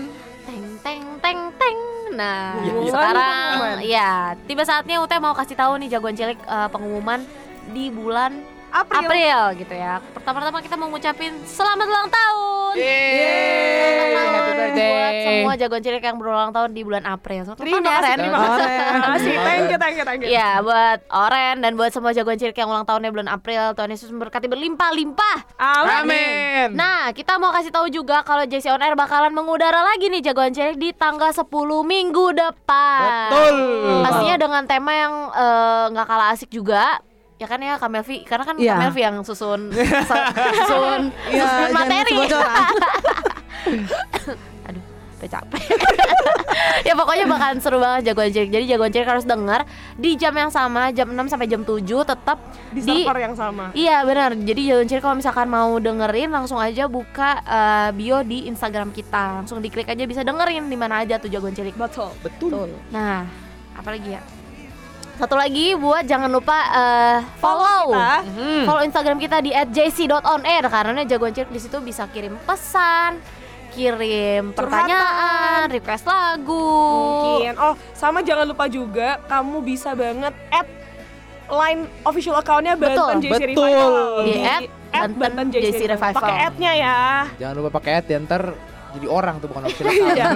Teng 0.45 0.67
teng 0.85 1.03
teng 1.25 1.41
teng. 1.57 1.79
Nah, 2.07 2.55
iya. 2.63 2.73
sekarang 2.87 3.35
Pengumuman. 3.59 3.77
ya 3.83 4.11
tiba 4.47 4.63
saatnya 4.63 5.03
Ute 5.03 5.17
mau 5.19 5.35
kasih 5.35 5.59
tahu 5.59 5.75
nih 5.83 5.89
jagoan 5.91 6.15
cilik 6.15 6.39
eh, 6.39 6.69
pengumuman 6.71 7.21
di 7.75 7.91
bulan 7.91 8.45
April. 8.69 8.99
April 9.03 9.39
gitu 9.57 9.75
ya. 9.75 9.95
Pertama-tama 10.13 10.59
kita 10.61 10.75
mau 10.75 10.89
ngucapin 10.89 11.33
selamat 11.43 11.87
ulang 11.87 12.09
tahun. 12.09 12.73
Yeay, 12.77 14.13
Selamat 14.13 14.27
happy 14.29 14.53
birthday. 14.53 14.91
buat 14.93 15.15
semua 15.17 15.55
jagoan 15.57 15.83
cilik 15.83 16.05
yang 16.05 16.17
berulang 16.17 16.51
tahun 16.53 16.71
di 16.71 16.83
bulan 16.83 17.05
April. 17.05 17.41
Selamat 17.43 17.61
Terima 17.61 17.79
tahun 17.79 17.87
ya, 17.87 17.97
kasih, 17.97 18.15
terima 18.17 18.39
kasih. 18.39 18.67
Kasih. 19.07 19.35
Thank 19.37 19.65
you, 19.65 19.79
thank 19.79 19.97
you, 19.97 20.05
thank 20.05 20.21
you. 20.21 20.29
Iya, 20.29 20.51
buat 20.61 20.99
Oren 21.09 21.57
dan 21.61 21.73
buat 21.75 21.91
semua 21.91 22.13
jagoan 22.13 22.37
cilik 22.37 22.53
yang 22.55 22.69
ulang 22.69 22.85
tahunnya 22.85 23.11
bulan 23.11 23.29
April, 23.31 23.63
Tuhan 23.73 23.91
Yesus 23.91 24.09
memberkati 24.11 24.47
berlimpah-limpah. 24.47 25.39
Amin. 25.57 25.97
Amin. 26.05 26.69
Nah, 26.77 27.11
kita 27.11 27.39
mau 27.39 27.51
kasih 27.51 27.73
tahu 27.73 27.89
juga 27.89 28.21
kalau 28.23 28.45
JC 28.45 28.69
On 28.69 28.83
Air 28.83 28.93
bakalan 28.93 29.33
mengudara 29.33 29.81
lagi 29.83 30.13
nih 30.13 30.21
jagoan 30.21 30.53
cilik 30.53 30.77
di 30.77 30.93
tanggal 30.93 31.33
10 31.33 31.49
minggu 31.81 32.27
depan. 32.37 33.01
Betul. 33.33 33.57
Pastinya 34.05 34.37
dengan 34.37 34.63
tema 34.65 34.93
yang 34.93 35.15
eh, 35.33 35.85
nggak 35.97 36.07
kalah 36.07 36.29
asik 36.31 36.53
juga. 36.53 37.01
Ya 37.37 37.45
kan 37.45 37.61
ya 37.61 37.77
Kamelvi, 37.77 38.25
karena 38.25 38.45
kan 38.49 38.57
Iya. 38.57 38.81
Kamelvi 38.81 39.01
yang 39.05 39.17
susun 39.21 39.69
susun, 40.09 41.13
Iya, 41.29 41.45
susun 41.45 41.71
materi. 41.77 42.17
Aduh, 44.69 44.83
udah 45.21 45.29
capek. 45.29 45.63
ya 46.89 46.97
pokoknya 46.97 47.25
bakalan 47.29 47.59
seru 47.61 47.77
banget 47.77 48.09
jagoan 48.09 48.33
cilik. 48.33 48.51
Jadi 48.57 48.65
jagoan 48.73 48.89
cilik 48.89 49.09
harus 49.13 49.29
dengar 49.29 49.69
di 50.01 50.17
jam 50.17 50.33
yang 50.33 50.49
sama, 50.49 50.89
jam 50.97 51.13
6 51.13 51.29
sampai 51.29 51.45
jam 51.45 51.61
7 51.61 51.85
tetap 51.85 52.39
Di 52.73 52.81
server 52.81 53.19
yang 53.21 53.37
sama. 53.37 53.69
Iya 53.77 54.01
benar. 54.09 54.33
Jadi 54.33 54.61
jagoan 54.73 54.89
cilik 54.89 55.03
kalau 55.05 55.17
misalkan 55.21 55.47
mau 55.53 55.77
dengerin 55.77 56.31
langsung 56.33 56.57
aja 56.57 56.89
buka 56.89 57.45
eh, 57.45 57.89
bio 57.93 58.25
di 58.25 58.49
Instagram 58.49 58.97
kita. 58.97 59.45
Langsung 59.45 59.61
diklik 59.61 59.93
aja 59.93 60.09
bisa 60.09 60.25
dengerin 60.25 60.73
di 60.73 60.77
mana 60.79 61.05
aja 61.05 61.21
tuh 61.21 61.29
jagoan 61.29 61.53
cilik. 61.53 61.77
Betul. 61.77 62.09
Betul. 62.25 62.73
Nah, 62.89 63.29
apalagi 63.77 64.17
ya? 64.17 64.25
Satu 65.17 65.33
lagi 65.33 65.73
buat 65.73 66.05
jangan 66.05 66.29
lupa 66.29 66.59
eh, 66.77 67.19
follow 67.41 67.89
kita. 67.97 68.15
Hmm. 68.37 68.65
follow 68.69 68.83
Instagram 68.85 69.17
kita 69.17 69.41
di 69.41 69.49
@jc.onair 69.49 70.65
karena 70.69 71.01
jagoan 71.09 71.33
cilik 71.33 71.49
di 71.49 71.61
situ 71.61 71.81
bisa 71.81 72.05
kirim 72.13 72.37
pesan, 72.45 73.17
kirim 73.73 74.53
pertanyaan, 74.53 75.73
request 75.73 76.05
lagu. 76.05 76.69
Mungkin. 77.41 77.57
Oh, 77.57 77.75
sama 77.97 78.21
jangan 78.21 78.45
lupa 78.45 78.69
juga 78.69 79.17
kamu 79.25 79.65
bisa 79.65 79.97
banget 79.97 80.37
add 80.53 80.69
line 81.49 81.89
official 82.05 82.37
accountnya 82.37 82.77
Banten 82.77 83.17
Betul. 83.17 83.25
JC 83.25 83.43
Betul. 83.57 83.73
Revival. 83.73 83.93
Di 84.21 84.33
Di 84.37 84.41
add 84.45 84.65
add 84.93 85.13
Banten 85.17 85.17
Banten 85.17 85.47
JC 85.49 85.65
JC 85.65 85.81
Revival. 85.97 86.21
Pakai 86.21 86.37
add-nya 86.45 86.73
ya. 86.77 86.99
Jangan 87.41 87.55
lupa 87.57 87.71
pakai 87.81 87.93
ad 88.01 88.07
ya 88.09 88.19
ntar 88.21 88.43
jadi 88.97 89.07
orang 89.07 89.35
tuh 89.39 89.49
bukan 89.53 89.69
official 89.69 90.09
Iya. 90.17 90.27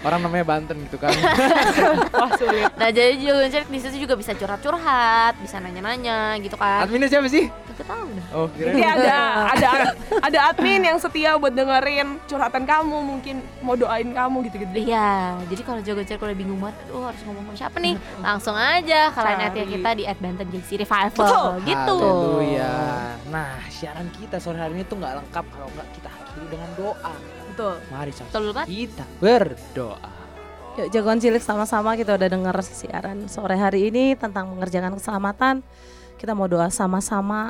orang 0.00 0.20
namanya 0.22 0.44
Banten 0.46 0.76
gitu 0.86 0.96
kan. 0.96 1.10
Wah, 2.16 2.30
sulit. 2.38 2.70
Nah, 2.78 2.88
jadi 2.90 3.18
cilik 3.50 3.68
di 3.68 3.78
situ 3.82 3.96
juga 4.06 4.14
bisa 4.14 4.32
curhat-curhat, 4.32 5.34
bisa 5.42 5.58
nanya-nanya 5.58 6.38
gitu 6.38 6.54
kan. 6.54 6.86
Adminnya 6.86 7.10
siapa 7.10 7.26
sih? 7.26 7.50
Gak 7.76 7.92
tahu 7.92 8.08
dah. 8.08 8.26
Oh, 8.32 8.46
Jadi 8.56 8.80
ada 8.80 9.16
ada 9.52 9.70
ada 10.24 10.38
admin 10.48 10.80
yang 10.80 10.96
setia 10.96 11.36
buat 11.36 11.52
dengerin 11.52 12.16
curhatan 12.24 12.64
kamu, 12.64 12.98
mungkin 13.04 13.44
mau 13.60 13.76
doain 13.76 14.08
kamu 14.08 14.48
gitu-gitu. 14.48 14.88
Iya, 14.88 15.36
jadi 15.44 15.60
kalau 15.60 15.80
jagoan 15.84 16.06
cilik 16.08 16.24
udah 16.24 16.36
bingung 16.36 16.56
banget, 16.56 16.76
aduh 16.88 17.04
harus 17.04 17.20
ngomong 17.28 17.44
sama 17.44 17.54
siapa 17.54 17.76
nih? 17.76 17.94
Langsung 18.24 18.56
aja 18.56 19.12
kalian 19.12 19.38
add 19.44 19.58
kita 19.60 19.90
di 19.92 20.04
@bantenjc 20.08 20.68
revival 20.72 21.12
Betul. 21.12 21.50
gitu. 21.68 21.96
Haleluya. 22.00 22.74
Nah, 23.28 23.60
siaran 23.68 24.08
kita 24.08 24.40
sore 24.40 24.56
hari 24.56 24.72
ini 24.80 24.84
tuh 24.88 24.96
nggak 24.96 25.12
lengkap 25.20 25.44
kalau 25.44 25.68
nggak 25.76 25.88
kita 26.00 26.08
akhiri 26.08 26.46
dengan 26.48 26.70
doa. 26.80 27.12
Betul. 27.56 27.80
Mari 27.88 28.12
sama 28.12 28.68
kita 28.68 29.04
berdoa. 29.16 30.12
Yuk 30.76 30.92
jagoan 30.92 31.16
cilik 31.16 31.40
sama-sama 31.40 31.96
kita 31.96 32.20
udah 32.20 32.28
denger 32.28 32.52
siaran 32.60 33.32
sore 33.32 33.56
hari 33.56 33.88
ini 33.88 34.12
tentang 34.12 34.52
mengerjakan 34.52 34.92
keselamatan. 35.00 35.64
Kita 36.20 36.36
mau 36.36 36.44
doa 36.44 36.68
sama-sama. 36.68 37.48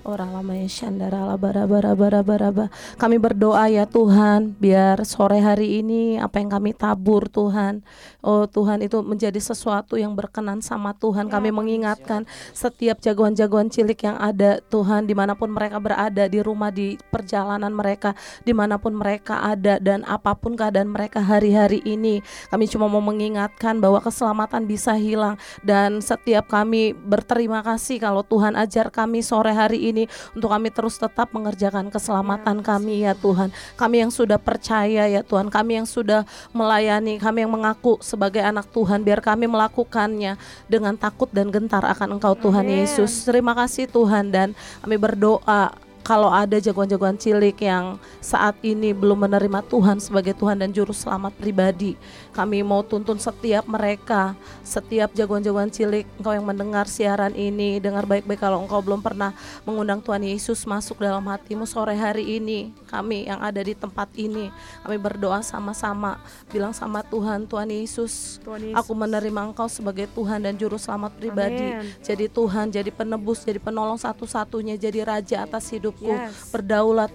Orang 0.00 0.32
lamanya 0.32 0.64
syandara 0.64 1.36
bara 1.36 1.68
bara 1.68 1.92
bara 1.92 2.24
bara 2.24 2.48
ba. 2.48 2.66
Kami 2.96 3.20
berdoa 3.20 3.68
ya 3.68 3.84
Tuhan 3.84 4.56
biar 4.56 5.04
sore 5.04 5.44
hari 5.44 5.84
ini 5.84 6.16
apa 6.16 6.40
yang 6.40 6.48
kami 6.48 6.72
tabur 6.72 7.28
Tuhan. 7.28 7.84
Oh 8.24 8.48
Tuhan 8.48 8.80
itu 8.80 9.04
menjadi 9.04 9.36
sesuatu 9.36 10.00
yang 10.00 10.16
berkenan 10.16 10.64
sama 10.64 10.96
Tuhan. 10.96 11.28
Kami 11.28 11.52
mengingatkan 11.52 12.24
setiap 12.56 13.04
jagoan-jagoan 13.04 13.68
cilik 13.68 14.00
yang 14.00 14.16
ada 14.16 14.64
Tuhan 14.72 15.04
di 15.04 15.12
mana 15.12 15.36
pun 15.36 15.52
mereka 15.52 15.76
berada 15.76 16.24
di 16.32 16.40
rumah 16.40 16.72
di 16.72 16.96
perjalanan 17.12 17.68
mereka 17.68 18.16
di 18.40 18.56
mana 18.56 18.80
pun 18.80 18.96
mereka 18.96 19.44
ada 19.44 19.76
dan 19.76 20.00
apa 20.08 20.32
pun 20.32 20.56
keadaan 20.56 20.88
mereka 20.88 21.20
hari-hari 21.20 21.84
ini. 21.84 22.24
Kami 22.48 22.64
cuma 22.72 22.88
mau 22.88 23.04
mengingatkan 23.04 23.76
bahwa 23.84 24.00
keselamatan 24.00 24.64
bisa 24.64 24.96
hilang 24.96 25.36
dan 25.60 26.00
setiap 26.00 26.48
kami 26.48 26.96
berterima 26.96 27.60
kasih 27.60 28.00
kalau 28.00 28.24
Tuhan 28.24 28.56
ajar 28.56 28.88
kami 28.88 29.20
sore 29.20 29.52
hari 29.52 29.76
ini 29.76 29.89
untuk 30.32 30.48
kami 30.50 30.70
terus 30.70 30.96
tetap 30.96 31.32
mengerjakan 31.34 31.90
keselamatan 31.90 32.62
kami 32.62 33.04
ya 33.04 33.12
Tuhan. 33.18 33.50
Kami 33.74 33.96
yang 34.06 34.12
sudah 34.12 34.38
percaya 34.38 35.10
ya 35.10 35.22
Tuhan. 35.26 35.50
Kami 35.50 35.82
yang 35.82 35.88
sudah 35.88 36.24
melayani 36.54 37.18
kami 37.18 37.44
yang 37.44 37.52
mengaku 37.52 37.98
sebagai 38.00 38.40
anak 38.40 38.70
Tuhan 38.70 39.02
biar 39.02 39.20
kami 39.20 39.50
melakukannya 39.50 40.38
dengan 40.70 40.94
takut 40.94 41.28
dan 41.34 41.50
gentar 41.50 41.82
akan 41.82 42.20
Engkau 42.20 42.38
Tuhan 42.38 42.66
Amin. 42.66 42.86
Yesus. 42.86 43.26
Terima 43.26 43.52
kasih 43.52 43.90
Tuhan 43.90 44.30
dan 44.30 44.54
kami 44.84 44.96
berdoa 44.96 45.89
kalau 46.00 46.32
ada 46.32 46.56
jagoan-jagoan 46.56 47.20
cilik 47.20 47.56
yang 47.60 48.00
saat 48.24 48.56
ini 48.64 48.96
belum 48.96 49.28
menerima 49.28 49.60
Tuhan 49.68 50.00
sebagai 50.00 50.32
Tuhan 50.32 50.58
dan 50.58 50.72
Juru 50.72 50.96
Selamat 50.96 51.36
pribadi, 51.36 51.94
kami 52.32 52.64
mau 52.64 52.80
tuntun 52.80 53.20
setiap 53.20 53.68
mereka, 53.68 54.32
setiap 54.64 55.12
jagoan-jagoan 55.12 55.68
cilik, 55.68 56.08
engkau 56.18 56.32
yang 56.32 56.46
mendengar 56.46 56.88
siaran 56.88 57.36
ini, 57.36 57.78
dengar 57.78 58.08
baik-baik 58.08 58.40
kalau 58.40 58.64
engkau 58.64 58.80
belum 58.80 59.04
pernah 59.04 59.36
mengundang 59.68 60.00
Tuhan 60.00 60.24
Yesus 60.24 60.64
masuk 60.64 60.98
dalam 61.04 61.22
hatimu 61.28 61.68
sore 61.68 61.94
hari 61.94 62.40
ini, 62.40 62.72
kami 62.88 63.28
yang 63.28 63.38
ada 63.44 63.60
di 63.60 63.76
tempat 63.76 64.08
ini, 64.16 64.48
kami 64.82 64.96
berdoa 64.96 65.44
sama-sama, 65.44 66.18
bilang 66.48 66.72
sama 66.72 67.04
Tuhan, 67.04 67.44
Tuhan 67.44 67.68
Yesus, 67.68 68.40
Tuhan 68.40 68.72
Yesus. 68.72 68.78
aku 68.78 68.92
menerima 68.96 69.40
engkau 69.52 69.68
sebagai 69.68 70.08
Tuhan 70.10 70.48
dan 70.48 70.56
Juru 70.56 70.80
Selamat 70.80 71.12
pribadi, 71.14 71.76
Amin. 71.76 71.92
jadi 72.00 72.26
Tuhan, 72.26 72.72
jadi 72.72 72.88
penebus, 72.88 73.44
jadi 73.44 73.60
penolong 73.60 74.00
satu-satunya, 74.00 74.80
jadi 74.80 75.04
Raja 75.04 75.44
atas 75.44 75.68
hidupku, 75.90 76.06
Yes. 76.06 76.50
berdaulat 76.50 77.10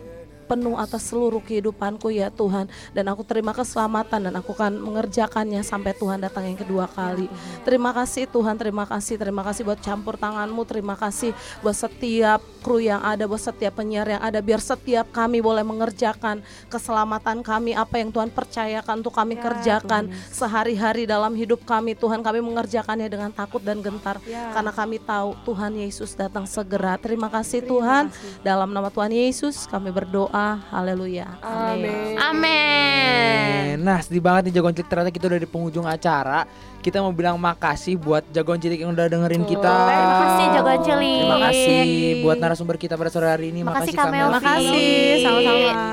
penuh 0.46 0.78
atas 0.78 1.10
seluruh 1.10 1.42
kehidupanku 1.42 2.14
ya 2.14 2.30
Tuhan. 2.30 2.70
Dan 2.94 3.10
aku 3.10 3.26
terima 3.26 3.52
keselamatan 3.52 4.30
dan 4.30 4.34
aku 4.38 4.54
akan 4.54 4.78
mengerjakannya 4.78 5.66
sampai 5.66 5.98
Tuhan 5.98 6.22
datang 6.22 6.46
yang 6.46 6.60
kedua 6.60 6.86
kali. 6.86 7.26
Terima 7.66 7.92
kasih 7.92 8.30
Tuhan, 8.30 8.56
terima 8.56 8.86
kasih, 8.86 9.18
terima 9.18 9.42
kasih 9.42 9.66
buat 9.66 9.82
campur 9.82 10.16
tanganmu, 10.16 10.62
terima 10.70 10.94
kasih 10.94 11.34
buat 11.66 11.76
setiap 11.76 12.40
kru 12.62 12.82
yang 12.82 13.02
ada, 13.02 13.26
buat 13.26 13.42
setiap 13.42 13.82
penyiar 13.82 14.06
yang 14.06 14.22
ada, 14.22 14.40
biar 14.42 14.62
setiap 14.62 15.10
kami 15.10 15.42
boleh 15.42 15.66
mengerjakan 15.66 16.46
keselamatan 16.70 17.42
kami, 17.42 17.74
apa 17.74 18.02
yang 18.02 18.14
Tuhan 18.14 18.30
percayakan 18.30 19.02
untuk 19.02 19.14
kami 19.14 19.38
kerjakan 19.38 20.14
sehari-hari 20.30 21.10
dalam 21.10 21.34
hidup 21.34 21.64
kami. 21.66 21.98
Tuhan 21.98 22.22
kami 22.22 22.44
mengerjakannya 22.44 23.08
dengan 23.10 23.32
takut 23.34 23.62
dan 23.64 23.82
gentar. 23.82 24.18
Karena 24.26 24.72
kami 24.76 24.98
tahu 25.02 25.34
Tuhan 25.48 25.72
Yesus 25.80 26.14
datang 26.14 26.44
segera. 26.46 27.00
Terima 27.00 27.32
kasih 27.32 27.64
Tuhan. 27.64 28.12
Dalam 28.44 28.70
nama 28.70 28.92
Tuhan 28.92 29.14
Yesus 29.14 29.66
kami 29.70 29.90
berdoa. 29.90 30.35
Haleluya. 30.68 31.40
Amin. 31.40 32.20
Amin. 32.20 33.80
Nah 33.80 34.04
sedih 34.04 34.20
banget 34.20 34.52
nih 34.52 34.60
jagoan 34.60 34.76
cilik 34.76 34.90
ternyata 34.92 35.12
kita 35.12 35.26
udah 35.32 35.40
di 35.40 35.48
penghujung 35.48 35.86
acara 35.88 36.44
Kita 36.84 37.02
mau 37.02 37.10
bilang 37.16 37.40
makasih 37.40 37.98
buat 37.98 38.22
jagoan 38.30 38.60
cilik 38.60 38.82
yang 38.84 38.94
udah 38.94 39.10
dengerin 39.10 39.44
kita 39.48 39.74
Terima 39.74 40.16
kasih 40.20 40.46
jagoan 40.58 40.80
cilik. 40.84 41.22
Terima 41.24 41.40
kasih 41.50 41.82
buat 42.24 42.38
narasumber 42.40 42.76
kita 42.76 42.94
pada 43.00 43.10
sore 43.14 43.28
hari 43.32 43.56
ini 43.56 43.64
Makasih, 43.64 43.94
Makasih 43.94 43.96
Kak 43.96 44.06
Kak 44.06 44.12
Melvi. 44.12 44.26
Terima 44.26 44.40
kasih. 44.44 45.24
Sama-sama. 45.24 45.84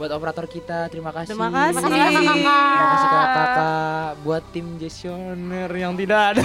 Buat 0.00 0.10
operator 0.16 0.46
kita 0.48 0.78
terima 0.88 1.10
kasih 1.12 1.36
Terima 1.36 1.48
kasih. 1.52 1.76
Terima 1.76 1.80
kasih 1.84 2.00
kakak-kakak. 2.00 2.40
Terima 2.40 2.88
kasih 2.88 3.08
kakak 3.12 4.10
Buat 4.24 4.42
tim 4.48 4.66
Jasioner 4.80 5.70
yang 5.76 5.92
tidak 5.92 6.20
ada 6.32 6.44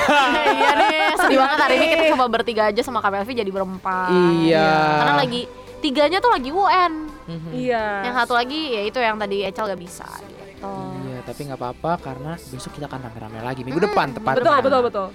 iya 0.51 0.72
nih, 0.76 1.08
sedih 1.24 1.38
banget 1.39 1.58
hari 1.64 1.74
ini 1.80 1.86
kita 1.88 2.03
coba 2.16 2.26
bertiga 2.28 2.64
aja 2.68 2.82
sama 2.84 2.99
Kak 2.99 3.12
Melvi 3.16 3.32
jadi 3.32 3.51
berempat. 3.51 4.12
Iya 4.43 4.72
Karena 4.99 5.14
lagi 5.24 5.41
tiganya 5.80 6.18
tuh 6.20 6.32
lagi 6.36 6.49
UN. 6.51 7.14
Mhm. 7.26 7.50
Iya. 7.52 7.84
Yang 8.06 8.16
satu 8.22 8.34
lagi 8.34 8.62
ya 8.70 8.82
itu 8.86 9.00
yang 9.02 9.18
tadi 9.18 9.38
Echel 9.42 9.66
gak 9.66 9.82
bisa 9.82 10.06
gitu. 10.22 10.70
Iya 11.06 11.20
tapi 11.22 11.42
nggak 11.46 11.60
apa-apa 11.60 11.92
karena 12.00 12.32
besok 12.38 12.72
kita 12.74 12.86
akan 12.86 13.00
rame-rame 13.02 13.40
lagi 13.42 13.62
minggu 13.62 13.82
depan 13.82 14.14
tepatnya 14.14 14.42
Betul, 14.42 14.58
betul, 14.62 14.82
betul. 14.86 15.08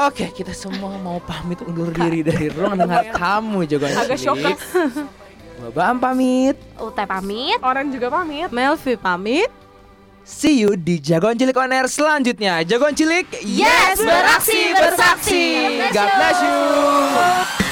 Oke 0.00 0.26
kita 0.32 0.52
semua 0.52 0.96
mau 0.96 1.20
pamit 1.20 1.60
undur 1.60 1.92
diri 1.92 2.20
dari 2.20 2.48
ruang 2.48 2.74
dengar 2.74 3.12
kamu 3.12 3.68
jagoan 3.68 3.92
Agak 3.92 4.16
shock. 4.16 4.40
Gua 5.60 5.70
Baam 5.70 6.00
pamit 6.00 6.56
Ute 6.74 7.04
pamit. 7.04 7.60
Orang 7.60 7.92
juga 7.92 8.08
pamit. 8.08 8.48
Melvi 8.48 8.96
pamit. 8.96 9.48
See 10.20 10.60
you 10.60 10.76
di 10.76 11.00
Jagoan 11.00 11.34
Cilik 11.34 11.56
On 11.56 11.68
Air 11.68 11.88
selanjutnya 11.88 12.60
Jagoan 12.62 12.92
Cilik 12.92 13.24
Yes, 13.40 13.98
beraksi, 13.98 14.72
bersaksi. 14.72 15.44
God 15.90 16.08
bless 16.12 16.38
you 16.40 17.69